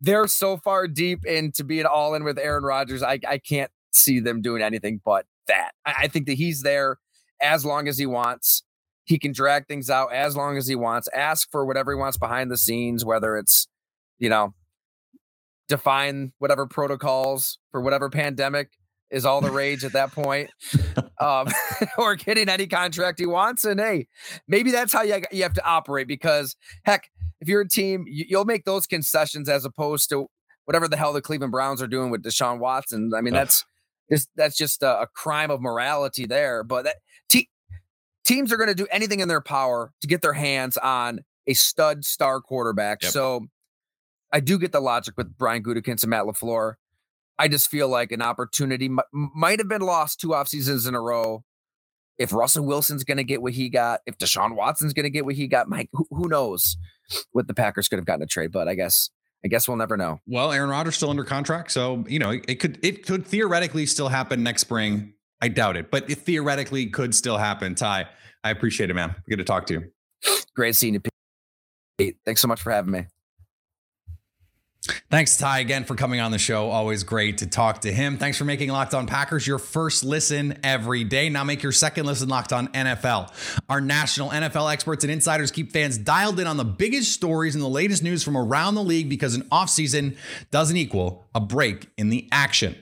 they're 0.00 0.26
so 0.26 0.56
far 0.56 0.88
deep 0.88 1.24
into 1.24 1.64
being 1.64 1.86
all 1.86 2.14
in 2.14 2.24
with 2.24 2.38
Aaron 2.38 2.64
Rodgers. 2.64 3.02
I, 3.02 3.18
I 3.26 3.38
can't 3.38 3.70
see 3.92 4.20
them 4.20 4.42
doing 4.42 4.62
anything 4.62 5.00
but 5.04 5.26
that. 5.46 5.72
I, 5.86 5.94
I 6.02 6.08
think 6.08 6.26
that 6.26 6.34
he's 6.34 6.62
there 6.62 6.98
as 7.40 7.64
long 7.64 7.88
as 7.88 7.98
he 7.98 8.06
wants. 8.06 8.62
He 9.04 9.18
can 9.18 9.32
drag 9.32 9.66
things 9.68 9.90
out 9.90 10.12
as 10.12 10.34
long 10.34 10.56
as 10.56 10.66
he 10.66 10.74
wants, 10.74 11.08
ask 11.14 11.50
for 11.50 11.66
whatever 11.66 11.92
he 11.92 11.96
wants 11.96 12.16
behind 12.16 12.50
the 12.50 12.56
scenes, 12.56 13.04
whether 13.04 13.36
it's, 13.36 13.68
you 14.18 14.30
know, 14.30 14.54
define 15.68 16.32
whatever 16.38 16.66
protocols 16.66 17.58
for 17.70 17.82
whatever 17.82 18.08
pandemic 18.08 18.70
is 19.10 19.24
all 19.24 19.40
the 19.40 19.50
rage 19.50 19.84
at 19.84 19.92
that 19.92 20.12
point, 20.12 20.50
um, 21.20 21.48
or 21.98 22.16
getting 22.16 22.48
any 22.48 22.66
contract 22.66 23.18
he 23.18 23.26
wants. 23.26 23.64
And 23.64 23.80
hey, 23.80 24.08
maybe 24.48 24.70
that's 24.70 24.92
how 24.92 25.02
you, 25.02 25.22
you 25.30 25.42
have 25.42 25.54
to 25.54 25.64
operate 25.64 26.08
because 26.08 26.56
heck, 26.84 27.08
if 27.40 27.48
you're 27.48 27.62
a 27.62 27.68
team, 27.68 28.04
you, 28.08 28.38
will 28.38 28.44
make 28.44 28.64
those 28.64 28.86
concessions 28.86 29.48
as 29.48 29.64
opposed 29.64 30.08
to 30.10 30.26
whatever 30.64 30.88
the 30.88 30.96
hell 30.96 31.12
the 31.12 31.22
Cleveland 31.22 31.52
Browns 31.52 31.82
are 31.82 31.86
doing 31.86 32.10
with 32.10 32.22
Deshaun 32.22 32.58
Watson. 32.58 33.12
I 33.16 33.20
mean, 33.20 33.34
that's 33.34 33.64
just 34.10 34.28
that's 34.36 34.56
just 34.56 34.82
a, 34.82 35.02
a, 35.02 35.06
crime 35.06 35.50
of 35.50 35.60
morality 35.60 36.26
there. 36.26 36.62
But 36.62 36.84
that 36.84 36.96
te- 37.28 37.50
teams 38.24 38.52
are 38.52 38.56
going 38.56 38.68
to 38.68 38.74
do 38.74 38.86
anything 38.90 39.20
in 39.20 39.28
their 39.28 39.40
power 39.40 39.92
to 40.00 40.06
get 40.06 40.22
their 40.22 40.32
hands 40.32 40.76
on 40.76 41.20
a 41.46 41.54
stud 41.54 42.04
star 42.04 42.40
quarterback. 42.40 43.02
Yep. 43.02 43.12
So 43.12 43.46
I 44.32 44.40
do 44.40 44.58
get 44.58 44.72
the 44.72 44.80
logic 44.80 45.14
with 45.16 45.36
Brian 45.36 45.62
Gutekunst 45.62 46.02
and 46.02 46.10
Matt 46.10 46.24
LaFleur. 46.24 46.74
I 47.38 47.48
just 47.48 47.70
feel 47.70 47.88
like 47.88 48.12
an 48.12 48.22
opportunity 48.22 48.86
m- 48.86 49.00
might 49.12 49.58
have 49.58 49.68
been 49.68 49.82
lost 49.82 50.20
two 50.20 50.34
off 50.34 50.48
seasons 50.48 50.86
in 50.86 50.94
a 50.94 51.00
row. 51.00 51.44
If 52.16 52.32
Russell 52.32 52.64
Wilson's 52.64 53.02
going 53.02 53.16
to 53.16 53.24
get 53.24 53.42
what 53.42 53.54
he 53.54 53.68
got, 53.68 54.00
if 54.06 54.16
Deshaun 54.18 54.54
Watson's 54.54 54.92
going 54.92 55.04
to 55.04 55.10
get 55.10 55.24
what 55.24 55.34
he 55.34 55.48
got, 55.48 55.68
Mike, 55.68 55.88
who, 55.92 56.06
who 56.10 56.28
knows 56.28 56.76
what 57.32 57.48
the 57.48 57.54
Packers 57.54 57.88
could 57.88 57.98
have 57.98 58.06
gotten 58.06 58.22
a 58.22 58.26
trade? 58.26 58.52
But 58.52 58.68
I 58.68 58.74
guess 58.74 59.10
I 59.44 59.48
guess 59.48 59.68
we'll 59.68 59.76
never 59.76 59.96
know. 59.96 60.20
Well, 60.26 60.52
Aaron 60.52 60.70
Rodgers 60.70 60.96
still 60.96 61.10
under 61.10 61.24
contract, 61.24 61.70
so 61.72 62.04
you 62.08 62.18
know 62.18 62.30
it, 62.30 62.44
it 62.48 62.54
could 62.56 62.78
it 62.84 63.04
could 63.04 63.26
theoretically 63.26 63.84
still 63.86 64.08
happen 64.08 64.42
next 64.42 64.62
spring. 64.62 65.12
I 65.40 65.48
doubt 65.48 65.76
it, 65.76 65.90
but 65.90 66.08
it 66.08 66.18
theoretically 66.18 66.86
could 66.86 67.14
still 67.14 67.36
happen. 67.36 67.74
Ty, 67.74 68.06
I 68.44 68.50
appreciate 68.50 68.90
it, 68.90 68.94
man. 68.94 69.14
Good 69.28 69.38
to 69.38 69.44
talk 69.44 69.66
to 69.66 69.74
you. 69.74 69.90
Great 70.54 70.76
seeing 70.76 70.94
you, 70.94 71.02
Pete. 71.98 72.16
Thanks 72.24 72.40
so 72.40 72.48
much 72.48 72.62
for 72.62 72.70
having 72.70 72.92
me. 72.92 73.06
Thanks, 75.10 75.38
Ty, 75.38 75.60
again 75.60 75.84
for 75.84 75.94
coming 75.94 76.20
on 76.20 76.30
the 76.30 76.38
show. 76.38 76.68
Always 76.68 77.04
great 77.04 77.38
to 77.38 77.46
talk 77.46 77.80
to 77.82 77.92
him. 77.92 78.18
Thanks 78.18 78.36
for 78.36 78.44
making 78.44 78.68
Locked 78.68 78.92
On 78.92 79.06
Packers 79.06 79.46
your 79.46 79.58
first 79.58 80.04
listen 80.04 80.58
every 80.62 81.04
day. 81.04 81.30
Now 81.30 81.42
make 81.42 81.62
your 81.62 81.72
second 81.72 82.04
listen 82.04 82.28
Locked 82.28 82.52
On 82.52 82.68
NFL. 82.68 83.32
Our 83.70 83.80
national 83.80 84.28
NFL 84.28 84.70
experts 84.70 85.02
and 85.02 85.10
insiders 85.10 85.50
keep 85.50 85.72
fans 85.72 85.96
dialed 85.96 86.38
in 86.38 86.46
on 86.46 86.58
the 86.58 86.64
biggest 86.64 87.12
stories 87.12 87.54
and 87.54 87.64
the 87.64 87.68
latest 87.68 88.02
news 88.02 88.22
from 88.22 88.36
around 88.36 88.74
the 88.74 88.84
league 88.84 89.08
because 89.08 89.34
an 89.34 89.42
offseason 89.44 90.18
doesn't 90.50 90.76
equal 90.76 91.26
a 91.34 91.40
break 91.40 91.88
in 91.96 92.10
the 92.10 92.28
action. 92.30 92.76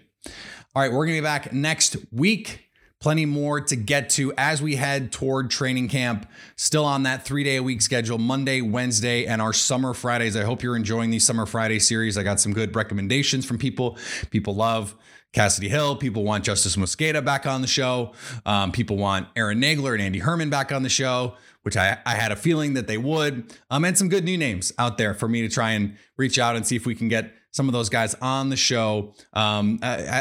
All 0.75 0.83
right, 0.83 0.91
we're 0.91 1.07
going 1.07 1.17
to 1.17 1.23
be 1.23 1.25
back 1.25 1.53
next 1.53 1.97
week 2.11 2.72
Plenty 3.03 3.27
more 3.27 3.61
to 3.61 3.75
get 3.75 4.11
to 4.11 4.33
as 4.39 4.63
we 4.63 4.77
head 4.77 5.11
toward 5.11 5.51
training 5.51 5.89
camp. 5.89 6.31
Still 6.55 6.85
on 6.85 7.03
that 7.03 7.25
three 7.25 7.43
day 7.43 7.57
a 7.57 7.63
week 7.63 7.83
schedule 7.83 8.17
Monday, 8.17 8.61
Wednesday, 8.61 9.27
and 9.27 9.43
our 9.43 9.53
summer 9.53 9.93
Fridays. 9.93 10.37
I 10.37 10.45
hope 10.45 10.63
you're 10.63 10.77
enjoying 10.77 11.11
these 11.11 11.27
summer 11.27 11.45
Friday 11.45 11.81
series. 11.81 12.17
I 12.17 12.23
got 12.23 12.39
some 12.39 12.53
good 12.53 12.77
recommendations 12.77 13.45
from 13.45 13.59
people. 13.59 13.99
People 14.31 14.55
love 14.55 14.95
Cassidy 15.33 15.69
Hill. 15.69 15.97
People 15.97 16.23
want 16.23 16.45
Justis 16.45 16.77
Mosqueda 16.77 17.25
back 17.25 17.45
on 17.45 17.61
the 17.61 17.67
show. 17.67 18.13
Um, 18.47 18.71
people 18.71 18.97
want 18.97 19.27
Aaron 19.35 19.61
Nagler 19.61 19.95
and 19.95 20.03
Andy 20.03 20.21
Herman 20.21 20.49
back 20.49 20.71
on 20.71 20.85
the 20.85 20.89
show, 20.89 21.35
which 21.63 21.77
I, 21.77 21.99
I 22.07 22.15
had 22.15 22.31
a 22.31 22.37
feeling 22.37 22.75
that 22.75 22.87
they 22.87 22.99
would. 22.99 23.53
Um, 23.69 23.85
and 23.85 23.99
some 23.99 24.11
good 24.11 24.23
new 24.23 24.39
names 24.39 24.73
out 24.79 24.97
there 24.97 25.13
for 25.13 25.27
me 25.27 25.43
to 25.43 25.49
try 25.49 25.73
and 25.73 25.97
reach 26.17 26.39
out 26.39 26.55
and 26.55 26.65
see 26.65 26.77
if 26.77 26.87
we 26.87 26.95
can 26.95 27.09
get 27.09 27.33
some 27.53 27.69
of 27.69 27.73
those 27.73 27.89
guys 27.89 28.15
on 28.21 28.49
the 28.49 28.57
show 28.57 29.15
um, 29.35 29.79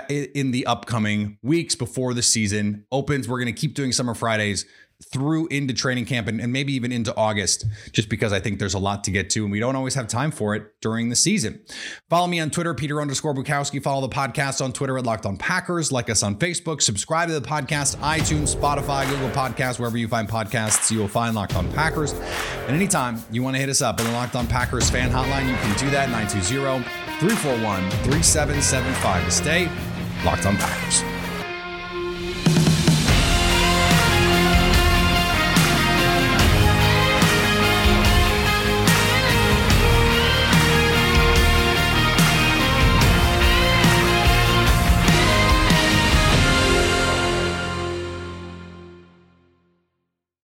in 0.09 0.51
the 0.51 0.65
upcoming 0.67 1.37
weeks 1.41 1.75
before 1.75 2.13
the 2.13 2.21
season 2.21 2.85
opens. 2.91 3.27
We're 3.27 3.39
going 3.39 3.53
to 3.53 3.59
keep 3.59 3.73
doing 3.73 3.91
Summer 3.91 4.13
Fridays 4.13 4.65
through 5.09 5.47
into 5.47 5.73
training 5.73 6.05
camp 6.05 6.27
and, 6.27 6.39
and, 6.39 6.53
maybe 6.53 6.73
even 6.73 6.91
into 6.91 7.15
August, 7.15 7.65
just 7.91 8.09
because 8.09 8.31
I 8.31 8.39
think 8.39 8.59
there's 8.59 8.73
a 8.73 8.79
lot 8.79 9.03
to 9.05 9.11
get 9.11 9.29
to 9.31 9.43
and 9.43 9.51
we 9.51 9.59
don't 9.59 9.75
always 9.75 9.95
have 9.95 10.07
time 10.07 10.31
for 10.31 10.53
it 10.55 10.79
during 10.81 11.09
the 11.09 11.15
season. 11.15 11.59
Follow 12.09 12.27
me 12.27 12.39
on 12.39 12.49
Twitter, 12.49 12.73
Peter 12.73 13.01
underscore 13.01 13.33
Bukowski. 13.33 13.81
Follow 13.81 14.07
the 14.07 14.13
podcast 14.13 14.63
on 14.63 14.71
Twitter 14.71 14.97
at 14.97 15.05
Locked 15.05 15.25
On 15.25 15.37
Packers. 15.37 15.91
Like 15.91 16.09
us 16.09 16.23
on 16.23 16.35
Facebook. 16.35 16.81
Subscribe 16.81 17.29
to 17.29 17.39
the 17.39 17.45
podcast, 17.45 17.97
iTunes, 17.97 18.55
Spotify, 18.55 19.09
Google 19.09 19.29
Podcasts, 19.29 19.79
wherever 19.79 19.97
you 19.97 20.07
find 20.07 20.27
podcasts, 20.27 20.91
you 20.91 20.99
will 20.99 21.07
find 21.07 21.35
Locked 21.35 21.55
On 21.55 21.71
Packers. 21.73 22.13
And 22.13 22.75
anytime 22.75 23.23
you 23.31 23.41
want 23.43 23.55
to 23.55 23.59
hit 23.59 23.69
us 23.69 23.81
up 23.81 23.99
in 23.99 24.05
the 24.05 24.11
Locked 24.11 24.35
On 24.35 24.45
Packers 24.45 24.89
fan 24.89 25.09
hotline, 25.09 25.49
you 25.49 25.55
can 25.55 25.77
do 25.77 25.89
that 25.91 26.09
920 26.09 27.10
341 27.21 27.87
3775 28.01 29.25
to 29.25 29.31
stay 29.31 29.69
Locked 30.25 30.47
On 30.47 30.57
Packers. 30.57 31.10